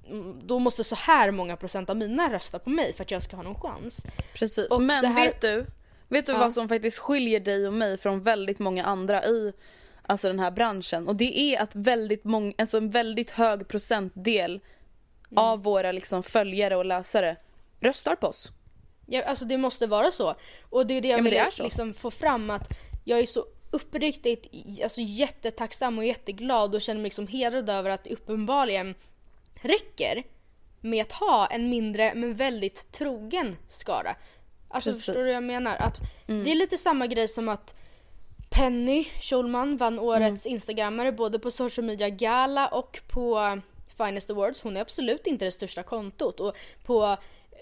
[0.10, 3.22] mm, då måste så här många procent av mina rösta på mig för att jag
[3.24, 4.06] ska ha någon chans.
[4.34, 4.68] Precis.
[4.72, 5.66] Och Men här- vet du?
[6.08, 6.38] Vet du Ja.
[6.38, 9.54] vad som faktiskt skiljer dig och mig från väldigt många andra i
[10.08, 11.08] alltså den här branschen?
[11.08, 14.60] Och det är att väldigt många, alltså en väldigt hög procentdel
[15.32, 15.44] Mm.
[15.44, 17.36] av våra liksom följare och läsare
[17.80, 18.50] röstar på oss.
[19.06, 20.36] Ja, alltså det måste vara så.
[20.70, 21.64] Och det är det jag Ja, det vill så.
[21.64, 22.70] liksom få fram att
[23.04, 24.46] jag är så uppriktigt
[24.84, 28.96] alltså jättetacksam och jätteglad och känner mig liksom hedrad över att det uppenbarligen
[29.62, 30.24] räcker
[30.82, 34.16] med att ha en mindre men väldigt trogen skara.
[34.70, 35.06] Alltså Precis.
[35.06, 35.76] förstår du vad jag menar?
[35.76, 37.76] Att Det är lite samma grej som att
[38.56, 43.60] Penny Schulman vann årets instagrammare både på social media gala och på
[43.98, 44.62] Finest Awards.
[44.62, 47.18] Hon är absolut inte det största kontot och på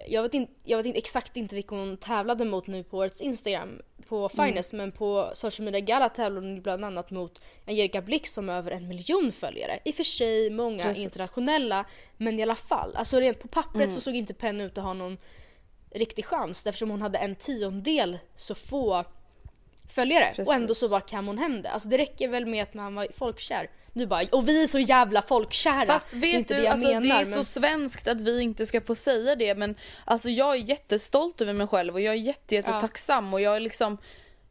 [0.08, 3.22] jag vet, inte, jag vet inte exakt inte vilka hon tävlade mot nu på årets
[3.22, 8.34] Instagram på Finest men på social media gala tävlade hon bland annat mot Angelica Blix
[8.34, 9.80] som har över en miljon följare.
[9.86, 11.04] I och för sig många Precis.
[11.04, 11.86] internationella
[12.18, 12.96] men i alla fall.
[12.96, 15.18] Alltså rent på pappret så såg inte Penny ut att ha någon
[15.92, 19.06] riktig chans eftersom hon hade en tiondel så få
[19.94, 20.80] följare och ändå Precis.
[20.80, 21.70] så bara kam hon hem det.
[21.70, 23.70] Alltså det räcker väl med att man var folkkär.
[23.94, 25.86] Du bara, och vi är så jävla folkkära.
[25.86, 27.02] Fast det är vet inte du, det jag alltså, menar.
[27.02, 27.34] det är men...
[27.34, 29.76] så svenskt att vi inte ska få säga det men
[30.06, 32.82] alltså jag är jättestolt över mig själv och jag är jätte, jätte Ja.
[32.82, 33.98] tacksam och jag är liksom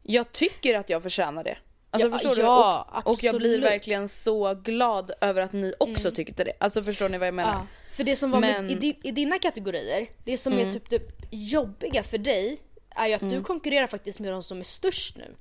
[0.03, 1.57] Jag tycker att jag förtjänar det.
[1.89, 2.99] Alltså Ja, förstår ja, du?
[2.99, 6.53] Och, och jag blir verkligen så glad över att ni också tyckte det.
[6.59, 7.53] Alltså förstår ni vad jag menar?
[7.53, 10.89] Ja, för det som var Men- med, i, i dina kategorier, det som är typ
[10.89, 11.01] det
[11.31, 12.57] jobbiga för dig
[12.95, 15.35] är ju att du konkurrerar faktiskt med de som är störst nu.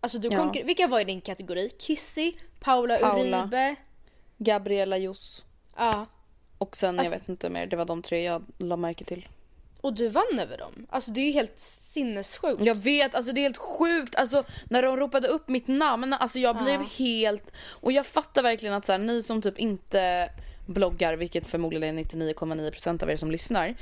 [0.00, 0.52] Alltså du Ja.
[0.64, 1.70] vilka var i din kategori?
[1.78, 3.40] Kissy, Paula, Paula.
[3.42, 3.74] Uribe,
[4.38, 5.44] Gabriella Jos
[5.76, 6.06] ja.
[6.58, 9.28] och sen Alltså- jag vet inte mer, det var de tre jag la märke till.
[9.80, 10.86] Och du vann över dem.
[10.90, 12.62] Alltså det är ju helt sinnessjukt.
[12.64, 14.14] Jag vet, alltså det är helt sjukt.
[14.16, 16.86] Alltså när de ropade upp mitt namn, alltså jag blev Ja.
[16.98, 17.52] helt...
[17.68, 20.30] Och jag fattar verkligen att så här, ni som typ inte
[20.66, 23.74] bloggar, vilket förmodligen är 99,9% av er som lyssnar.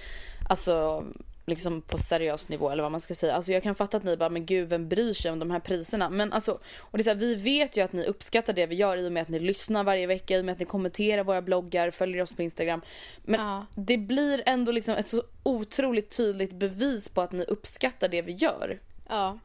[0.49, 1.05] Alltså
[1.51, 3.35] liksom på seriös nivå eller vad man ska säga.
[3.35, 5.61] Alltså jag kan fatta att ni bara, men gud vem bryr sig om de här
[5.61, 6.11] priserna?
[6.11, 8.75] Men alltså, och det är så här, vi vet ju att ni uppskattar det vi
[8.75, 11.25] gör i och med att ni lyssnar varje vecka, i och med att ni kommenterar
[11.25, 12.81] våra bloggar, följer oss på Instagram.
[13.23, 13.67] Men Ja.
[13.75, 18.33] det blir ändå liksom ett så otroligt tydligt bevis på att ni uppskattar det vi
[18.33, 18.81] gör.
[19.09, 19.39] Ja.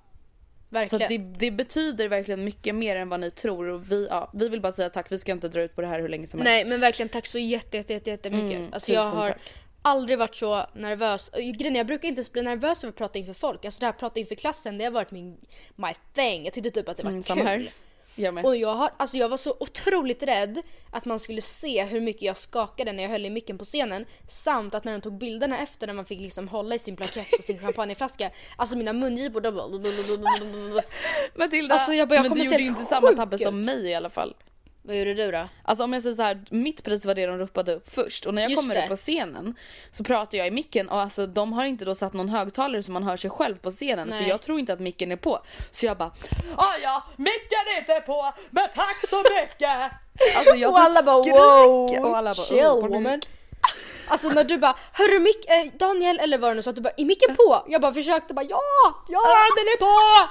[0.70, 1.34] Så Verkligen.
[1.34, 4.62] det, det betyder verkligen mycket mer än vad ni tror och vi, ja, vi vill
[4.62, 6.50] bara säga tack, vi ska inte dra ut på det här hur länge som helst.
[6.52, 8.58] Nej men verkligen tack så jätte, jätte, jätte, jättemycket.
[8.58, 9.40] Mm, alltså jag har tack.
[9.86, 11.30] Aldrig varit så nervös.
[11.34, 13.66] Grejen jag brukar inte ens bli nervös över att prata inför folk.
[13.66, 15.38] Alltså det här att prata inför klassen det har varit min
[15.76, 16.44] my thing.
[16.46, 17.38] Jag tyckte typ att det var Mm, kul.
[17.38, 17.72] här.
[18.18, 18.46] Jag med.
[18.46, 22.22] Och jag, har, alltså jag var så otroligt rädd att man skulle se hur mycket
[22.22, 24.06] jag skakade när jag höll i micken på scenen.
[24.30, 27.34] Samt att när de tog bilderna efter när man fick liksom hålla i sin plakett
[27.40, 28.32] och sin champagneflaska.
[28.56, 29.68] Alltså mina mungipor de bara...
[31.36, 33.96] Matilda, Alltså, jag bara, jag men du gjorde helt inte samma tabbe som mig i
[33.96, 34.36] alla fall.
[34.88, 35.48] Vad gjorde du då?
[35.64, 38.34] Alltså om jag säger så här, mitt pris var det de ropade upp först och
[38.34, 38.82] när jag Just kommer det.
[38.84, 39.56] upp på scenen
[39.92, 42.92] så pratar jag i micken och alltså de har inte då satt någon högtalare så
[42.92, 44.30] man hör sig själv på scenen så Nej.
[44.30, 45.40] jag tror inte att micken är på.
[45.72, 46.12] Så jag bara
[46.56, 49.92] ah, ja, micken är inte på men tack så mycket!
[50.38, 53.22] Alltså jag och alla typ bara wow, och alla bara chill "Oh, woman.
[54.08, 56.82] Alltså när du bara hörru mick, eh, Daniel eller vad det nu sa, att du
[56.82, 57.64] bara är micken på?
[57.68, 58.60] Jag bara försökte bara ja,
[59.08, 59.20] ja
[59.56, 60.30] den är på!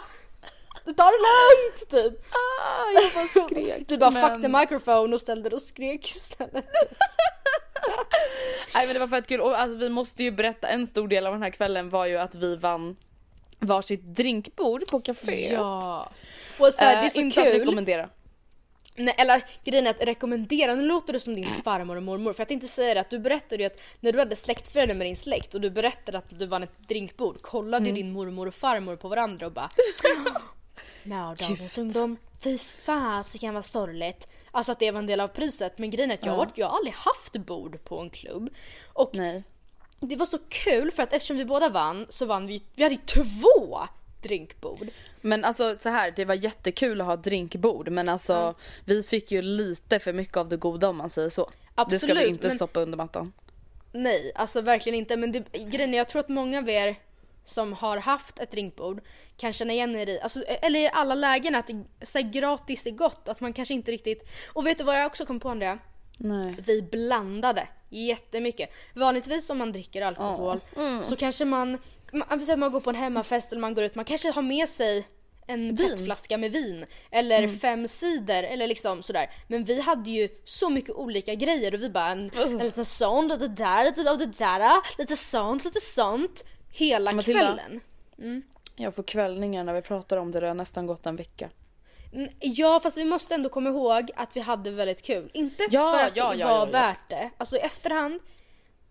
[0.84, 2.24] Du tar det lugnt typ.
[2.30, 3.82] Ah, jag bara skrek.
[3.88, 4.30] Du bara men...
[4.30, 6.66] fuck the microphone och ställde dig och skrek istället.
[8.74, 11.26] Nej men det var fett kul och alltså, vi måste ju berätta en stor del
[11.26, 12.96] av den här kvällen var ju att vi vann
[13.58, 15.52] varsitt drinkbord på kaféet.
[15.52, 16.08] Ja.
[16.58, 17.60] Och så här, det är så Eh, inte att kul.
[17.60, 18.08] rekommendera.
[18.96, 22.32] Nej, eller grejen är att rekommendera, nu låter du som din farmor och mormor.
[22.32, 25.06] För att inte säga det att du berättade ju att när du hade släktfirande med
[25.06, 27.94] din släkt och du berättade att du vann ett drinkbord kollade Mm.
[27.94, 29.70] din mormor och farmor på varandra och bara
[31.04, 34.26] Ja, dagens ungdom, fy fasiken vad sorgligt.
[34.50, 35.78] Alltså att det var en del av priset.
[35.78, 38.50] Men grejen är att jag, har varit, jag har aldrig haft bord på en klubb.
[38.92, 39.42] Och Nej.
[40.00, 42.96] det var så kul för att eftersom vi båda vann så vann vi, vi hade
[42.96, 43.80] två
[44.22, 44.88] drinkbord.
[45.20, 49.42] Men alltså så här, det var jättekul att ha drinkbord men alltså vi fick ju
[49.42, 51.44] lite för mycket av det goda om man säger så.
[51.44, 53.32] det ska vi Absolut, inte men- stoppa under mattan.
[53.92, 55.16] Nej, alltså verkligen inte.
[55.16, 56.96] Men det, grejen är, jag tror att många av er
[57.44, 59.00] som har haft ett drinkbord
[59.36, 61.70] kan känna igen er i, alltså, eller i alla lägen att
[62.02, 63.28] så här, gratis är gott.
[63.28, 64.28] Att man kanske inte riktigt...
[64.52, 65.78] Och vet du vad jag också kom på Andrea?
[66.18, 66.56] Nej.
[66.66, 68.70] Vi blandade jättemycket.
[68.94, 70.60] Vanligtvis om man dricker alkohol
[71.04, 71.78] så kanske man,
[72.12, 74.68] man, att man går på en hemmafest eller man går ut, man kanske har med
[74.68, 75.06] sig
[75.46, 79.30] en petflaska med vin eller fem cider eller liksom sådär.
[79.48, 83.28] Men vi hade ju så mycket olika grejer och vi bara en, en liten sån,
[83.28, 86.44] lite där, lite av det där, lite sånt, lite sånt.
[86.74, 87.40] Hela Matilda.
[87.40, 87.80] kvällen.
[88.76, 91.50] Jag får kvällningar när vi pratar om det, det har nästan gått en vecka.
[92.12, 95.30] Mm, Ja fast vi måste ändå komma ihåg att vi hade väldigt kul.
[95.34, 96.70] Inte Ja, för att ja, det ja, var ja, ja.
[96.72, 97.30] värt det.
[97.38, 98.20] Alltså i efterhand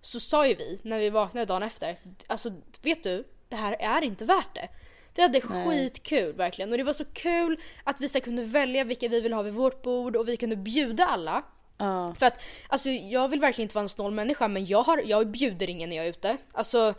[0.01, 1.97] så sa ju vi när vi vaknade dagen efter.
[2.27, 4.69] Alltså vet du, det här är inte värt det.
[5.15, 9.07] Vi hade skitkul verkligen och det var så kul att vi så kunde välja vilka
[9.07, 11.43] vi vill ha vid vårt bord och vi kunde bjuda alla.
[11.77, 12.15] Ja.
[12.19, 15.27] För att alltså jag vill verkligen inte vara en snål människa men jag, har, jag
[15.27, 16.37] bjuder ingen när jag är ute.
[16.51, 16.93] Alltså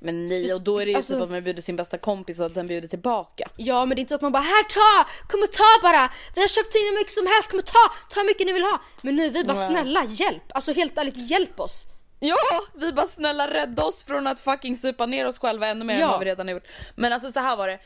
[0.00, 2.40] Men nej och då är det ju Alltså- typ att man bjuder sin bästa kompis
[2.40, 3.48] och att den bjuder tillbaka.
[3.56, 5.10] Ja men det är inte så att man bara här ta!
[5.28, 6.10] Kom och ta bara!
[6.34, 7.88] Vi har köpt in hur mycket som helst, kom och ta!
[8.10, 8.80] Ta hur mycket ni vill ha!
[9.02, 10.42] Men nu vi bara snälla hjälp!
[10.48, 11.82] Alltså helt ärligt hjälp oss!
[12.20, 12.36] Ja!
[12.74, 16.04] Vi bara snälla rädda oss från att fucking supa ner oss själva ännu mer Ja.
[16.04, 16.66] än vad vi redan har gjort.
[16.96, 17.78] Men alltså så här var det.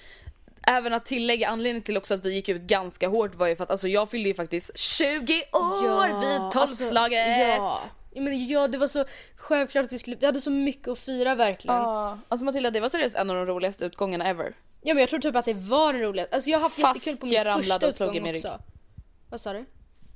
[0.66, 3.64] Även att tillägga anledningen till också att vi gick ut ganska hårt var ju för
[3.64, 7.26] att alltså jag fyllde ju faktiskt 20 år vid tolvslaget!
[7.26, 7.80] Alltså, ja.
[8.14, 9.04] Ja, men ja det var så
[9.42, 11.76] självklart att vi skulle, vi hade så mycket att fira verkligen.
[11.76, 12.18] Ja, Ja.
[12.28, 14.54] Alltså Matilda det var seriöst en av de roligaste utgångarna ever.
[14.94, 16.34] men jag tror typ att det var den roligaste.
[16.34, 18.32] Alltså jag har haft Fast jättekul på jag min ramlade första och slog i utgång
[18.32, 18.60] min också.
[19.30, 19.64] Vad sa du?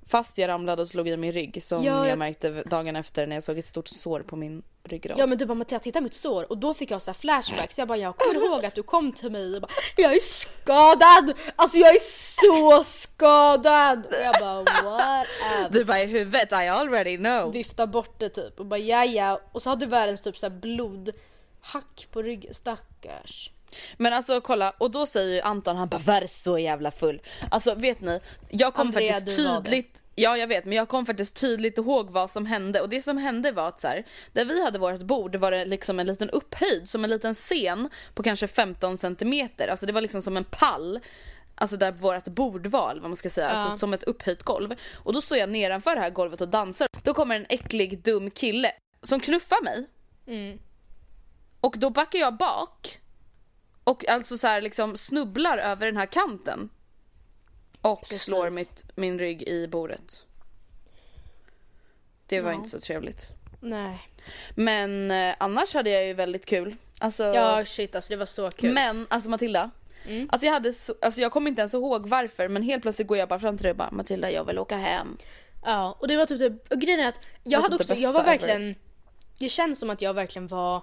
[0.09, 2.19] Fast jag ramlade och slog i min rygg som Ja, jag...
[2.19, 5.19] märkte dagen efter när jag såg ett stort sår på min ryggrad.
[5.19, 7.79] Ja men du bara Mattias titta mitt sår och då fick jag så flashbacks.
[7.79, 11.33] Jag bara jag kommer ihåg att du kom till mig och bara jag är skadad!
[11.57, 14.07] Alltså jag är så skadad!
[14.07, 15.27] Och jag bara what
[15.73, 15.93] Du else?
[15.93, 17.53] bara i huvudet, I already know.
[17.53, 20.47] Vifta bort det typ och bara ja ja och så hade du världens typ så
[20.47, 23.51] här blodhack på ryggen, stackars.
[23.97, 27.23] Men alltså kolla, och då säger ju Anton, han bara var så jävla full.
[27.51, 31.41] Alltså vet ni, jag kom Andrea, faktiskt tydligt Ja jag vet men jag kom faktiskt
[31.41, 34.65] tydligt ihåg vad som hände och det som hände var att så här, där vi
[34.65, 38.47] hade vårt bord var det liksom en liten upphöjd som en liten scen på kanske
[38.47, 39.69] 15 centimeter.
[39.69, 41.01] Alltså det var liksom som en pall.
[41.55, 44.75] Alltså där vårt bord var vad man ska säga, alltså som ett upphöjt golv.
[44.95, 46.89] Och då står jag nedanför det här golvet och dansar.
[47.03, 49.87] Då kommer en äcklig dum kille som knuffar mig.
[50.27, 50.59] Mm.
[51.61, 53.01] Och då backar jag bak.
[53.87, 56.69] Och alltså så här liksom snubblar över den här kanten.
[57.81, 58.23] Och Precis.
[58.23, 60.25] slår mitt, min rygg i bordet.
[62.27, 62.57] Det var Ja.
[62.57, 63.29] inte så trevligt.
[63.61, 63.99] Nej.
[64.55, 66.77] Men eh, annars hade jag ju väldigt kul.
[66.99, 68.73] Alltså, Ja shit alltså det var så kul.
[68.75, 69.71] men alltså Matilda.
[70.29, 73.19] Alltså jag, hade så, alltså jag kommer inte ens ihåg varför men helt plötsligt går
[73.19, 75.17] jag bara fram till dig och bara Matilda jag vill åka hem.
[75.65, 76.75] Ja, och det var typ det.
[76.75, 78.75] Och grejen är att jag hade typ också, jag var verkligen,
[79.39, 80.83] det känns som att jag verkligen var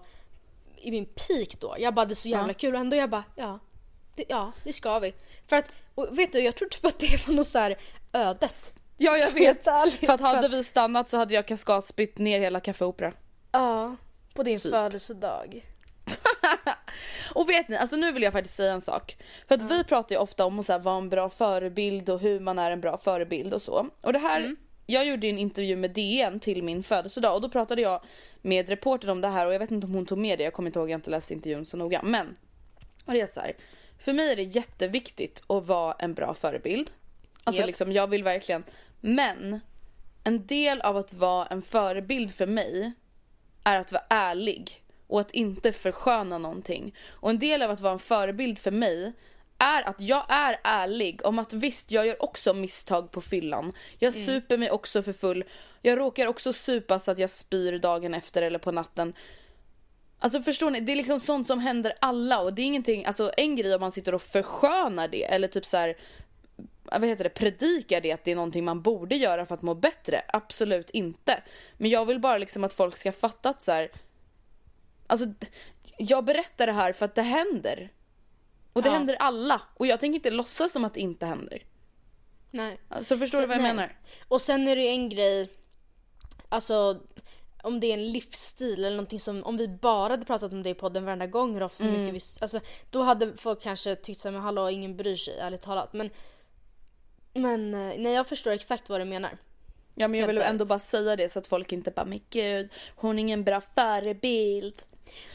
[0.84, 1.76] i min peak då.
[1.80, 2.54] Jag bara, det är så jävla Ja.
[2.54, 3.60] kul och ändå jag bara, ja,
[4.16, 5.14] det, ja, det ska vi.
[5.48, 7.76] För att, och vet du, jag tror typ att det var något så här
[8.14, 8.80] ödes.
[8.98, 9.64] Ja jag vet.
[9.64, 13.14] För att hade vi stannat så hade jag kaskadspytt ner hela Café Opera.
[13.52, 13.96] Ja,
[14.34, 14.72] på din Typ.
[14.72, 15.66] födelsedag.
[17.36, 19.18] Och vet ni, alltså nu vill jag faktiskt säga en sak.
[19.48, 22.20] För att vi pratar ju ofta om att så här, vara en bra förebild och
[22.20, 23.88] hur man är en bra förebild och så.
[24.02, 27.82] Och det här, jag gjorde en intervju med DN till min födelsedag och då pratade
[27.82, 28.02] jag
[28.42, 30.54] med reportern om det här och jag vet inte om hon tog med det, jag
[30.54, 32.02] kommer inte ihåg, jag har inte läst intervjun så noga.
[32.04, 32.36] Men,
[33.06, 33.54] och det är så här,
[34.00, 36.92] för mig är det jätteviktigt att vara en bra förebild.
[37.44, 37.68] Alltså Japp.
[37.68, 38.64] liksom, jag vill verkligen,
[39.02, 39.60] men
[40.24, 42.92] en del av att vara en förebild för mig
[43.64, 46.96] är att vara ärlig och att inte försköna någonting.
[47.08, 49.14] Och en del av att vara en förebild för mig
[49.64, 53.74] är att jag är ärlig om att visst, jag gör också misstag på fyllan.
[54.00, 55.44] Jag super mig också för full.
[55.82, 59.14] Jag råkar också supa så att jag spyr dagen efter eller på natten.
[60.20, 63.32] Alltså förstår ni, det är liksom sånt som händer alla och det är ingenting, alltså
[63.38, 65.98] en grej om man sitter och förskönar det eller typ så här
[66.84, 69.76] vad heter det, predikar det att det är någonting man borde göra för att må
[69.76, 70.22] bättre.
[70.28, 71.44] Absolut inte.
[71.78, 73.92] Men jag vill bara liksom att folk ska fatta att så här,
[75.08, 75.28] alltså
[75.98, 77.90] jag berättar det här för att det händer.
[78.74, 78.94] Och det Ja.
[78.94, 79.62] händer alla.
[79.78, 81.64] Och jag tänker inte låtsas som att det inte händer.
[82.52, 82.78] Nej.
[82.90, 83.74] Alltså förstår Så- du vad jag nej.
[83.74, 83.98] menar?
[84.28, 85.50] Och sen är det ju en grej,
[86.50, 87.00] alltså
[87.64, 90.70] om det är en livsstil eller någonting som, om vi bara hade pratat om det
[90.70, 92.02] i podden varenda gång hur ofta Mm.
[92.02, 92.60] mycket vi, alltså
[92.92, 95.94] då hade folk kanske tyckt såhär, men hallå ingen bryr sig ärligt talat.
[95.94, 96.10] Men,
[97.34, 99.38] men eh, nej jag förstår exakt vad du menar.
[99.96, 102.72] Ja men jag vill ändå bara säga det så att folk inte bara men gud,
[102.96, 104.82] hon är ingen bra förebild.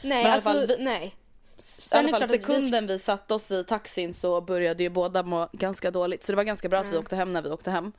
[0.03, 1.15] Nej alla alltså vi- nej.
[1.59, 4.89] I Sen alla är det fall sekunden vi satte oss i taxin så började ju
[4.89, 6.23] båda må ganska dåligt.
[6.23, 7.91] Så det var ganska bra att vi åkte hem när vi åkte hem.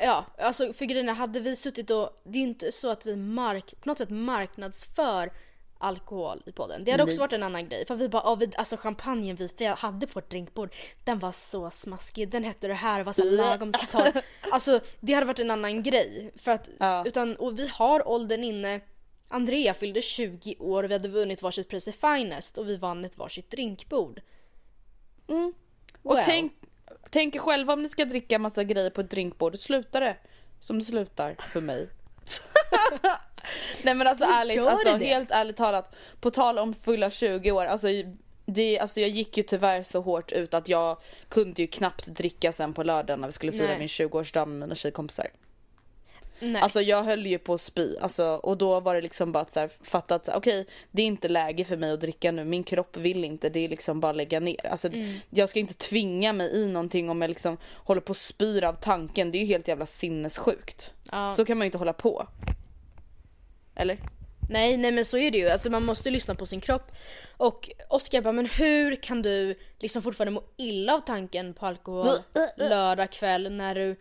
[0.00, 3.16] Ja, alltså för grejen hade vi suttit och, det är ju inte så att vi
[3.16, 5.30] mark, på något sätt marknadsför
[5.78, 6.84] alkohol i podden.
[6.84, 7.86] Det hade också varit en annan grej.
[7.86, 11.32] För vi bara, oh, vi, alltså champagnen vi, vi hade på vårt drinkbord, den var
[11.32, 14.22] så smaskig, den hette det här och var så lagom torr.
[14.52, 16.32] Alltså det hade varit en annan grej.
[16.36, 17.04] För att, Ja.
[17.06, 18.80] utan, och vi har åldern inne.
[19.28, 23.18] Andrea fyllde 20 år, vi hade vunnit varsitt pris i Finest och vi vann ett
[23.18, 24.20] varsitt drinkbord.
[26.02, 26.24] Och Well.
[26.26, 26.52] tänk,
[27.10, 30.16] tänk er själva om ni ska dricka massa grejer på ett drinkbord, slutar det
[30.60, 31.88] som det slutar för mig.
[33.82, 35.04] Nej men alltså Hur ärligt, alltså, det?
[35.04, 35.94] helt ärligt talat.
[36.20, 37.88] På tal om fulla 20 år, alltså,
[38.46, 42.52] det, alltså jag gick ju tyvärr så hårt ut att jag kunde ju knappt dricka
[42.52, 43.78] sen på lördagen när vi skulle fira Nej.
[43.78, 45.26] min 20-årsdag med mina tjejkompisar.
[46.40, 46.62] Nej.
[46.62, 49.52] Alltså jag höll ju på att spy alltså, och då var det liksom bara att
[49.52, 52.64] så här, fatta att okej det är inte läge för mig att dricka nu, min
[52.64, 54.66] kropp vill inte, det är liksom bara att lägga ner.
[54.66, 54.88] Alltså,
[55.30, 58.74] Jag ska inte tvinga mig i någonting om jag liksom håller på att spyr av
[58.74, 60.90] tanken, det är ju helt jävla sinnessjukt.
[61.12, 61.34] Ja.
[61.36, 62.26] Så kan man ju inte hålla på.
[63.74, 63.98] Eller?
[64.50, 65.48] Nej, nej men så är det ju.
[65.48, 66.92] Alltså man måste lyssna på sin kropp.
[67.36, 72.16] Och Oskar bara, men hur kan du liksom fortfarande må illa av tanken på alkohol
[72.56, 73.96] lördag kväll när du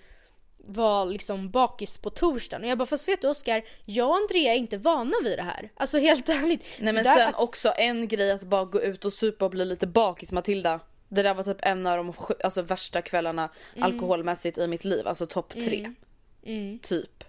[0.66, 2.64] var liksom bakis på torsdagen?
[2.64, 5.44] Och jag bara, fast vet du Oskar, jag och Andrea är inte vana vid det
[5.44, 5.70] här.
[5.76, 6.64] Alltså helt ärligt.
[6.80, 9.66] Nej men sen att- också en grej att bara gå ut och supa och bli
[9.66, 10.80] lite bakis Matilda.
[11.08, 13.50] Det där var typ en av de alltså, värsta kvällarna
[13.80, 15.94] alkoholmässigt i mitt liv, alltså topp tre.
[16.82, 17.24] Typ.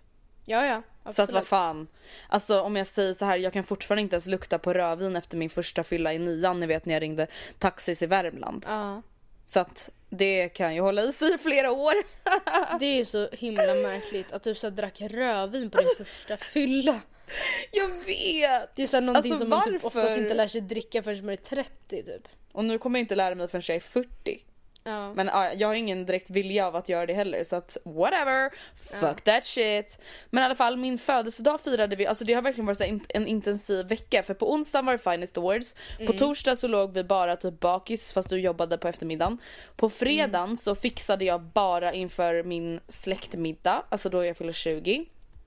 [0.45, 0.83] Ja, ja.
[1.05, 1.47] Så att vad absolut.
[1.49, 1.87] fan.
[2.29, 5.37] Alltså om jag säger så här, jag kan fortfarande inte ens lukta på rövin efter
[5.37, 6.61] min första fylla i nian.
[6.61, 7.27] Ni vet när jag ringde
[7.59, 8.65] taxis i Värmland.
[8.69, 9.03] Ja.
[9.47, 11.95] Så att det kan ju hålla i sig i flera år.
[12.81, 17.01] Det är så himla märkligt att du så drack rödvin på din första fylla.
[17.73, 18.77] Jag vet!
[18.77, 21.25] Det är så här någonting Alltså, som man typ oftast inte lär sig dricka förrän
[21.25, 22.29] man är 30 typ.
[22.53, 24.43] Och nu kommer jag inte lära mig förrän jag är 40.
[24.87, 25.15] Ja.
[25.15, 28.51] Men ja, jag har ingen direkt vilja av att göra det heller så att whatever,
[29.01, 29.99] fuck that shit.
[30.31, 33.27] Men i alla fall min födelsedag firade vi, alltså det har verkligen varit in- en
[33.27, 35.75] intensiv vecka för på onsdagen var det Finest Awards,
[36.07, 39.39] på torsdag så låg vi bara typ bakis fast du jobbade på eftermiddagen.
[39.77, 45.07] På fredagen så fixade jag bara inför min släktmiddag, alltså då jag fyller 20.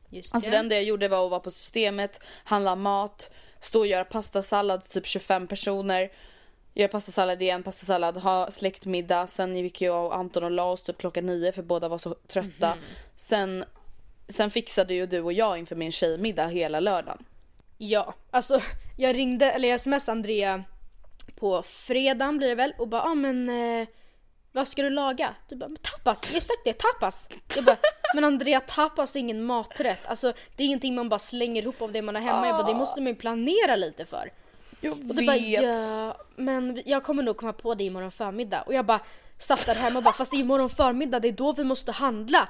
[0.10, 0.56] Just Alltså det.
[0.56, 4.90] det enda jag gjorde var att vara på systemet, handla mat, stå och göra pastasallad
[4.90, 6.10] typ 25 personer.
[6.80, 9.28] Göra pastasallad igen, pastasallad, ha släktmiddag.
[9.28, 12.14] Sen gick jag och Anton och la oss typ klockan nio för båda var så
[12.14, 12.74] trötta.
[13.16, 13.66] Sen,
[14.28, 17.26] sen fixade ju du och jag inför min tjejmiddag hela lördagen.
[17.78, 18.62] Ja, alltså
[18.98, 20.64] jag ringde, eller jag smsade Andrea
[21.36, 23.88] på fredagen blir det väl och bara ah, men eh,
[24.52, 25.36] vad ska du laga?
[25.50, 27.30] Du bara men tapas, just det tapas.
[27.56, 27.78] Jag bara
[28.16, 30.08] men Andrea tapas är ingen maträtt.
[30.08, 32.48] Alltså det är ingenting man bara slänger ihop av det man har hemma.
[32.48, 34.32] Jag bara, det måste man ju planera lite för.
[34.82, 38.62] Jag Och du bara ja men jag kommer nog komma på det imorgon förmiddag.
[38.62, 39.00] Och jag bara
[39.40, 42.50] satt där hemma och bara fast imorgon förmiddag det är då vi måste handla.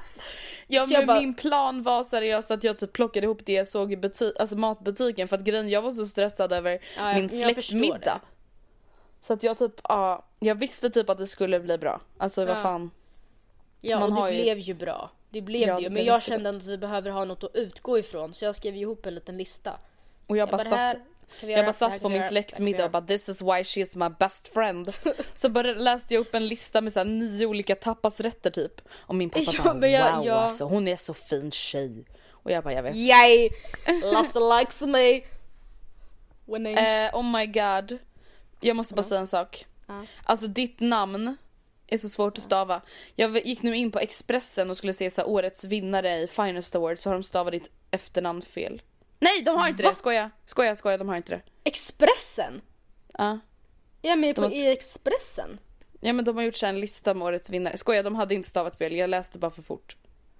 [0.67, 3.67] Ja Så men bara- min plan var seriöst att jag typ plockade ihop det jag
[3.67, 7.29] såg i buti- alltså matbutiken för att grejen jag var så stressad över Ja, min
[7.29, 8.21] släktmiddag.
[9.27, 12.01] Så att jag typ, ja, jag visste typ att det skulle bli bra.
[12.17, 12.61] Alltså vad Ja.
[12.63, 12.91] fan.
[13.81, 15.11] Ja Man och det ju- blev ju bra.
[15.29, 15.89] Det blev Ja, det ju.
[15.89, 18.33] Men jag kände att vi behöver ha något att utgå ifrån.
[18.33, 19.71] Så jag skrev ihop en liten lista.
[20.27, 22.91] Och jag, Jag bara bara, här satt vi Jag bara satt på min släktmiddag och
[22.91, 24.93] bara this is why she is my best friend.
[25.33, 28.81] så bara läste jag upp en lista med så nio olika tapasrätter typ.
[28.91, 32.05] Och min pappa Ja, bara jag- wow jag- alltså hon är så fin tjej.
[32.31, 32.95] Och jag bara jag vet.
[32.95, 33.49] Yay!
[34.03, 35.21] Lasse likes me.
[36.77, 37.97] Eh, oh my god.
[38.59, 39.65] Jag måste bara säga en sak.
[39.87, 40.05] Ja.
[40.23, 41.37] Alltså ditt namn
[41.87, 42.81] är så svårt att stava.
[43.15, 47.03] Jag gick nu in på Expressen och skulle se så årets vinnare i Finest Awards
[47.03, 48.81] så har de stavat ditt efternamn fel.
[49.19, 49.89] Nej de har inte Va?
[49.89, 51.41] det, skoja, skoja, skoja de har inte det.
[51.63, 52.61] Expressen?
[53.17, 53.39] Ja.
[54.01, 55.59] Jag är med på i Expressen.
[55.99, 57.77] Ja men de har gjort så en lista med årets vinnare.
[57.77, 58.95] Skoja, de hade inte stavat fel.
[58.95, 59.95] Jag läste bara för fort.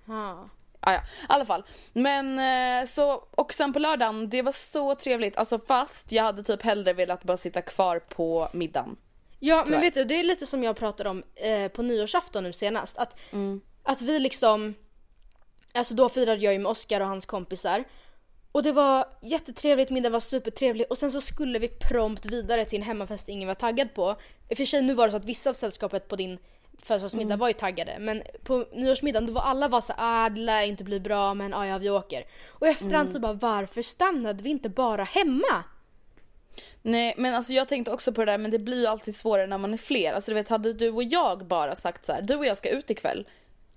[0.05, 0.49] Ja.
[0.79, 1.63] Ah, ja, i alla fall.
[1.93, 2.39] Men
[2.83, 5.37] eh, så, och sen på lördagen, det var så trevligt.
[5.37, 8.97] Alltså fast jag hade typ hellre velat bara sitta kvar på middagen.
[9.39, 9.81] Ja men Tyvärr.
[9.81, 12.97] vet du, det är lite som jag pratade om eh, på nyårsafton nu senast.
[12.97, 13.61] Att, Mm.
[13.83, 14.73] att vi liksom,
[15.73, 17.83] alltså då firade jag ju med Oskar och hans kompisar.
[18.51, 22.79] Och det var jättetrevligt, middagen var supertrevlig och sen så skulle vi prompt vidare till
[22.79, 24.15] en hemmafest ingen var taggad på.
[24.49, 26.37] I och för sig nu var det så att vissa av sällskapet på din
[26.83, 27.39] födelsedagsmiddag Mm.
[27.39, 30.83] var ju taggade men på nyårsmiddagen då var alla var så ah det lär inte
[30.83, 32.23] bli bra men ah, ja vi åker.
[32.47, 33.13] Och i efterhand Mm.
[33.13, 35.63] så bara varför stannade vi inte bara hemma?
[36.81, 39.47] Nej men alltså jag tänkte också på det där men det blir ju alltid svårare
[39.47, 40.13] när man är fler.
[40.13, 42.69] Alltså du vet hade du och jag bara sagt så här, du och jag ska
[42.69, 43.27] ut ikväll.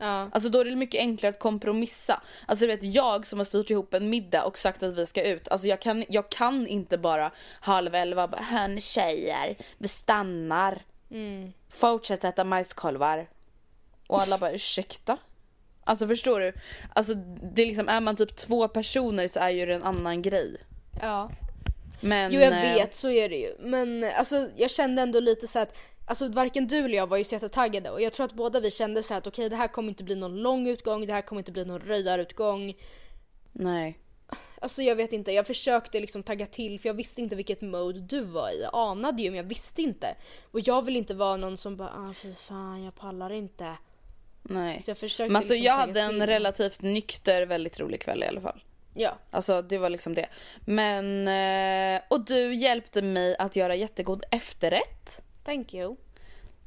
[0.02, 0.28] Ja.
[0.32, 2.22] Alltså då är det mycket enklare att kompromissa.
[2.46, 5.22] Alltså du vet jag som har styrt ihop en middag och sagt att vi ska
[5.22, 5.48] ut.
[5.48, 7.30] Alltså jag kan, jag kan inte bara
[7.60, 10.82] halv elva bara hörni tjejer, vi stannar.
[11.68, 13.26] Fortsätt äta majskolvar.
[14.06, 15.18] Och alla bara ursäkta?
[15.84, 16.52] Alltså förstår du?
[16.94, 17.14] Alltså
[17.54, 20.56] det är liksom, är man typ två personer så är ju det en annan grej.
[21.00, 21.30] ja.
[22.04, 23.56] Men, Jo jag eh, vet, så är det ju.
[23.58, 25.76] Men alltså jag kände ändå lite så att
[26.06, 28.70] Alltså varken du eller jag var ju så jättetaggade och jag tror att båda vi
[28.70, 31.22] kände så här att okej det här kommer inte bli någon lång utgång, det här
[31.22, 32.74] kommer inte bli någon röjarutgång.
[33.52, 33.98] Nej.
[34.60, 38.00] Alltså jag vet inte, jag försökte liksom tagga till för jag visste inte vilket mode
[38.00, 38.62] du var i.
[38.62, 40.14] Jag anade ju men jag visste inte.
[40.50, 43.76] Och jag vill inte vara någon som bara ah fy fan jag pallar inte.
[44.42, 44.82] Nej.
[44.84, 46.26] Så jag försökte Men alltså liksom jag hade en till.
[46.26, 48.62] relativt nykter, väldigt rolig kväll i alla fall.
[48.94, 49.18] Ja.
[49.30, 50.28] Alltså det var liksom det.
[50.60, 55.22] Men, eh, och du hjälpte mig att göra jättegod efterrätt.
[55.44, 55.96] Thank you.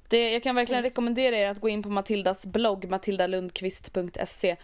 [0.10, 0.94] Det, jag kan verkligen Thanks.
[0.94, 4.56] rekommendera er att gå in på Matildas blogg matildalundqvist.se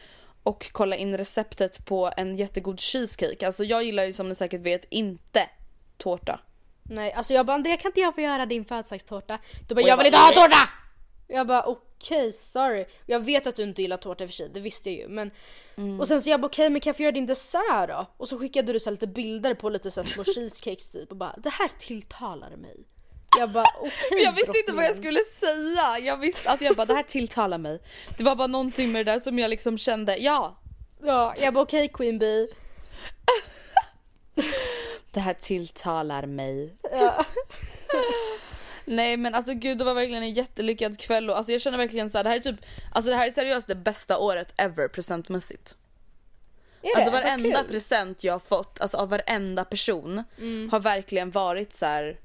[0.43, 3.45] och kolla in receptet på en jättegod cheesecake.
[3.45, 5.49] Alltså jag gillar ju som ni säkert vet inte
[5.97, 6.39] tårta.
[6.83, 9.39] Nej, alltså jag bara Andrea kan inte jag få göra din födelsedagstårta?
[9.67, 10.69] Du bara jag, jag vill bara, inte ha tårta!
[11.27, 12.85] Jag bara okej sorry.
[13.05, 15.07] Jag vet att du inte gillar tårta i och för sig, det visste jag ju
[15.07, 15.31] men
[15.99, 18.05] Och sen så jag bara okej men kan jag få göra din dessert då?
[18.17, 21.35] Och så skickade du så lite bilder på lite så små cheesecakes typ och bara
[21.37, 22.85] det här tilltalar mig.
[23.39, 25.99] Jag bara okej Jag visste inte vad jag skulle säga.
[25.99, 27.79] Jag visste, alltså jag bara det här tilltalar mig.
[28.17, 30.57] Det var bara någonting med det där som jag liksom kände, ja
[31.03, 32.47] Ja, jag bara okej Queen Bee.
[35.11, 36.75] det här tilltalar mig.
[38.85, 42.09] Nej men alltså gud det var verkligen en jättelyckad kväll och alltså jag känner verkligen
[42.09, 42.55] så här, det här är typ,
[42.91, 45.75] alltså det här är seriöst det bästa året ever presentmässigt.
[46.81, 47.17] Är Alltså det?
[47.21, 50.23] Varenda present jag har fått, alltså av varenda person
[50.71, 52.19] har verkligen varit så här.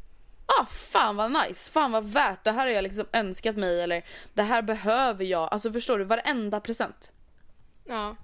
[0.60, 4.04] Ah fan vad nice, fan vad värt, det här har jag liksom önskat mig eller
[4.34, 5.48] det här behöver jag.
[5.52, 7.12] Alltså förstår du, varenda present.
[7.84, 8.16] Ja.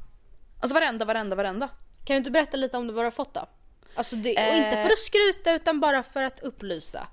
[0.60, 1.68] Alltså varenda, varenda, varenda.
[2.04, 3.46] Kan du inte berätta lite om vad du har fått då?
[3.94, 4.56] Alltså det, och Eh.
[4.56, 7.06] inte för att skryta utan bara för att upplysa.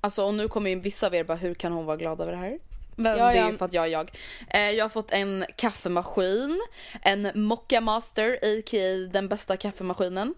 [0.00, 2.32] Alltså och nu kommer ju vissa av er bara hur kan hon vara glad över
[2.32, 2.58] det här?
[2.96, 3.50] Men Ja, det är ja.
[3.50, 4.10] ju för att jag är jag.
[4.48, 6.60] Eh, jag har fått en kaffemaskin,
[7.02, 9.08] en Mocca Master a.k.a.
[9.12, 10.34] den bästa kaffemaskinen.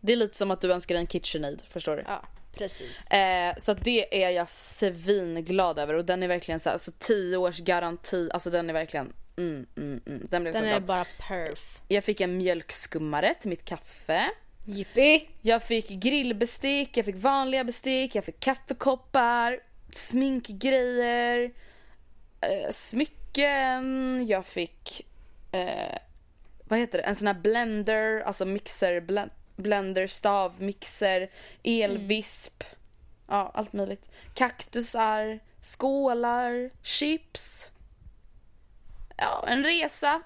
[0.00, 2.02] Det är lite som att du önskar dig en KitchenAid, förstår du?
[2.06, 2.22] Ja,
[2.60, 3.10] precis.
[3.10, 7.36] Eh, så det är jag svinglad över och den är verkligen så här, alltså 10
[7.36, 10.26] års garanti, alltså den är verkligen mm, mm, mm.
[10.30, 11.80] Den blev Den så är bara perf.
[11.88, 14.30] Jag fick en mjölkskummare till mitt kaffe.
[14.64, 15.28] Jippi!
[15.42, 19.60] Jag fick grillbestick, jag fick vanliga bestick, jag fick kaffekoppar,
[19.92, 21.52] sminkgrejer,
[22.40, 25.06] eh, smycken, jag fick
[25.52, 25.98] eh,
[26.64, 29.30] vad heter det, en sån här blender, alltså mixer, blend,
[29.62, 31.30] blender, stav, mixer,
[31.62, 32.64] elvisp,
[33.26, 34.10] ja allt möjligt.
[34.34, 37.72] Kaktusar, skålar, chips.
[39.16, 40.22] Ja, en resa.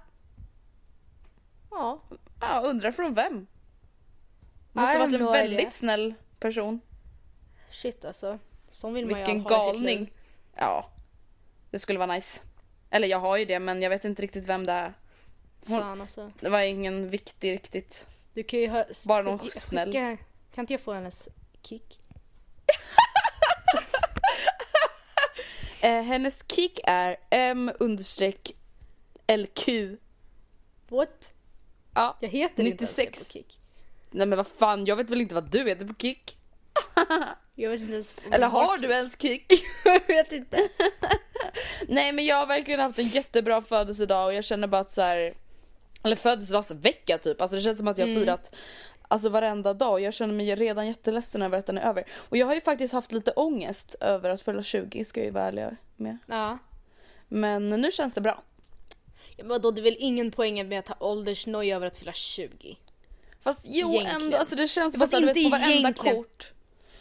[1.71, 2.01] Ja.
[2.41, 3.47] Ja, undrar från vem?
[4.73, 5.71] Måste ha varit en väldigt idea.
[5.71, 6.81] snäll person.
[7.71, 8.39] Shit alltså.
[8.69, 9.99] Sån vill man Vilken ju ha i sitt galning.
[9.99, 10.13] liv.
[10.57, 10.91] Ja.
[11.71, 12.41] Det skulle vara nice.
[12.91, 14.95] Eller jag har ju det men jag vet inte riktigt vem det är.
[15.67, 16.33] Hon- Fan alltså.
[16.41, 18.07] Det var ingen viktig riktigt.
[18.35, 18.85] Du kan ju ha...
[19.07, 19.89] Bara någon skicka- snäll.
[19.89, 20.17] skicka-
[20.55, 21.29] Kan inte jag få hennes
[21.63, 21.99] kick?
[25.81, 28.53] Eh, hennes kick är M understreck
[29.37, 29.69] LQ.
[30.89, 31.33] What?
[31.95, 32.17] Ja.
[32.21, 33.19] Jag heter inte ens 96.
[33.19, 33.59] det på kick.
[34.11, 36.39] Nej men vad fan, jag vet väl inte vad du heter på kick?
[37.57, 38.89] Jag vet inte ens Eller har kick.
[38.89, 39.53] du ens kick?
[39.85, 40.69] jag vet inte.
[41.89, 45.03] Nej men jag har verkligen haft en jättebra födelsedag och jag känner bara att så
[45.03, 45.35] här.
[46.05, 48.55] Eller födelsedagsvecka typ, alltså det känns som att jag har firat
[49.09, 52.05] Alltså varenda dag jag känner mig redan jätteledsen över att den är över.
[52.15, 55.31] Och jag har ju faktiskt haft lite ångest över att fylla 20 ska jag ju
[55.31, 56.19] vara ärlig med.
[56.27, 56.59] Ja.
[57.29, 58.43] Men nu känns det bra.
[59.37, 62.77] Ja, Vadå, det är väl ingen poäng med att ha åldersnoja över att fylla 20?
[63.43, 64.23] Fast jo Egentligen.
[64.23, 66.17] ändå, alltså det känns bara Fast såhär, vet inte på varenda egentligen.
[66.17, 66.53] kort.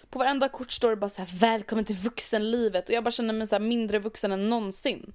[0.10, 3.34] På varenda kort står det bara så här: välkommen till vuxenlivet och jag bara känner
[3.34, 5.14] mig så mindre vuxen än någonsin.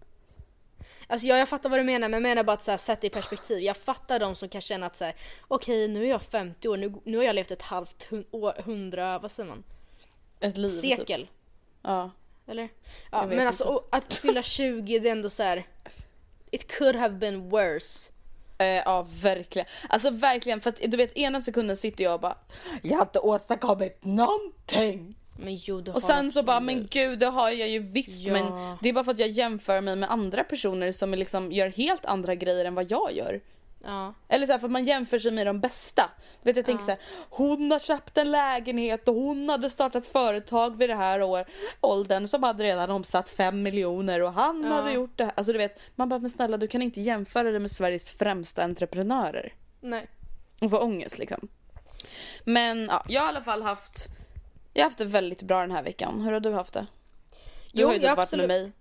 [1.07, 3.07] Alltså ja, jag fattar vad du menar men jag menar bara att så här, sätta
[3.07, 3.59] i perspektiv.
[3.59, 5.15] Jag fattar de som kan känna att så här,
[5.49, 9.19] okej nu är jag 50 år, nu, nu har jag levt ett halvt år, hundra,
[9.19, 9.65] vad säger man?
[10.41, 10.99] Ett liv typ.
[10.99, 11.29] Sekel.
[11.83, 12.11] Ja.
[12.47, 12.69] Eller?
[13.11, 13.75] Ja, men alltså inte.
[13.75, 15.67] och att fylla 20 det är ändå så här.
[16.51, 18.13] It could have been worse.
[18.59, 19.69] Eh, ja verkligen.
[19.89, 22.39] Alltså verkligen för att du vet ena sekunden sitter jag och bara
[22.83, 25.18] Jag har inte åstadkommit någonting.
[25.41, 28.21] Men jo, du Och har sen så bara men gud det har jag ju visst
[28.21, 28.33] Ja.
[28.33, 31.69] men det är bara för att jag jämför mig med andra personer som liksom gör
[31.69, 33.41] helt andra grejer än vad jag gör.
[33.85, 34.15] Ja.
[34.29, 36.11] Eller så här, för att man jämför sig med de bästa.
[36.43, 40.07] Du vet jag tänker så här, hon har köpt en lägenhet och hon hade startat
[40.07, 41.45] företag vid det här år,
[41.81, 44.69] åldern som hade redan omsatt 5 miljoner och han Ja.
[44.73, 45.33] hade gjort det här.
[45.37, 48.65] Alltså du vet, man bara men snälla du kan inte jämföra det med Sveriges främsta
[48.65, 49.53] entreprenörer.
[49.81, 50.07] Nej.
[50.61, 51.49] Och få ångest liksom.
[52.45, 54.07] Men ja, jag har i alla fall haft
[54.79, 56.21] Jag har haft det väldigt bra den här veckan.
[56.21, 56.87] Hur har du haft det?
[57.73, 58.73] Du Jo, har ju typ varit absolut- med mig.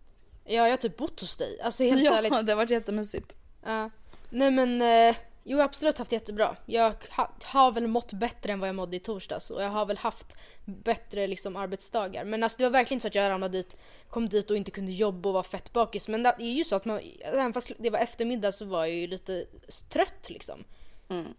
[0.45, 1.61] Ja, jag har typ bott hos dig.
[1.61, 2.45] Alltså helt Ja, ärligt.
[2.45, 3.37] det har varit jättemysigt.
[3.65, 3.89] Ja.
[4.29, 6.55] Nej men, eh, jo jag har absolut haft jättebra.
[6.65, 9.85] Jag ha, har väl mått bättre än vad jag mådde i torsdags och jag har
[9.85, 12.25] väl haft bättre liksom arbetsdagar.
[12.25, 13.75] Men alltså det var verkligen så att jag ramlade dit,
[14.09, 16.07] kom dit och inte kunde jobba och var fett bakis.
[16.07, 18.95] Men det är ju så att man, även fast det var eftermiddag så var jag
[18.95, 19.45] ju lite
[19.89, 20.63] trött liksom.
[21.09, 21.33] Mm.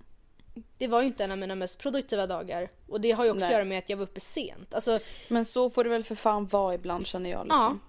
[0.79, 2.71] Det var ju inte en av mina mest produktiva dagar.
[2.89, 3.47] Och det har ju också Nej.
[3.47, 4.75] att göra med att jag var uppe sent.
[4.75, 4.99] Alltså,
[5.29, 7.81] Men så får det väl för fan vara ibland känner jag liksom.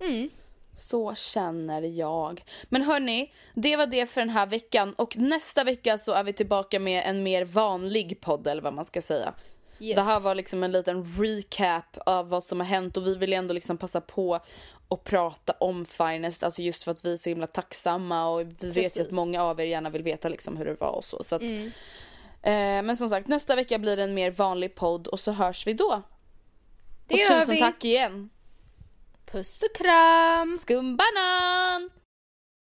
[0.00, 0.30] mm.
[0.78, 2.44] Så känner jag.
[2.64, 6.32] Men hörni, det var det för den här veckan och nästa vecka så är vi
[6.32, 9.34] tillbaka med en mer vanlig podd eller vad man ska säga.
[9.78, 9.96] Yes.
[9.96, 13.32] Det här var liksom en liten recap av vad som har hänt och vi vill
[13.32, 14.40] ändå liksom passa på
[14.88, 18.70] att prata om Finest, alltså just för att vi är så himla tacksamma och vi
[18.70, 19.12] vet ju att Precis.
[19.12, 21.24] många av er gärna vill veta liksom hur det var och så.
[21.24, 21.66] så att, Mm.
[22.42, 25.66] eh, men som sagt, nästa vecka blir det en mer vanlig podd och så hörs
[25.66, 26.02] vi då.
[27.06, 27.60] Det och gör tusen vi.
[27.60, 28.30] tack igen!
[29.26, 30.52] Puss och kram!
[30.52, 31.90] Skumbanan!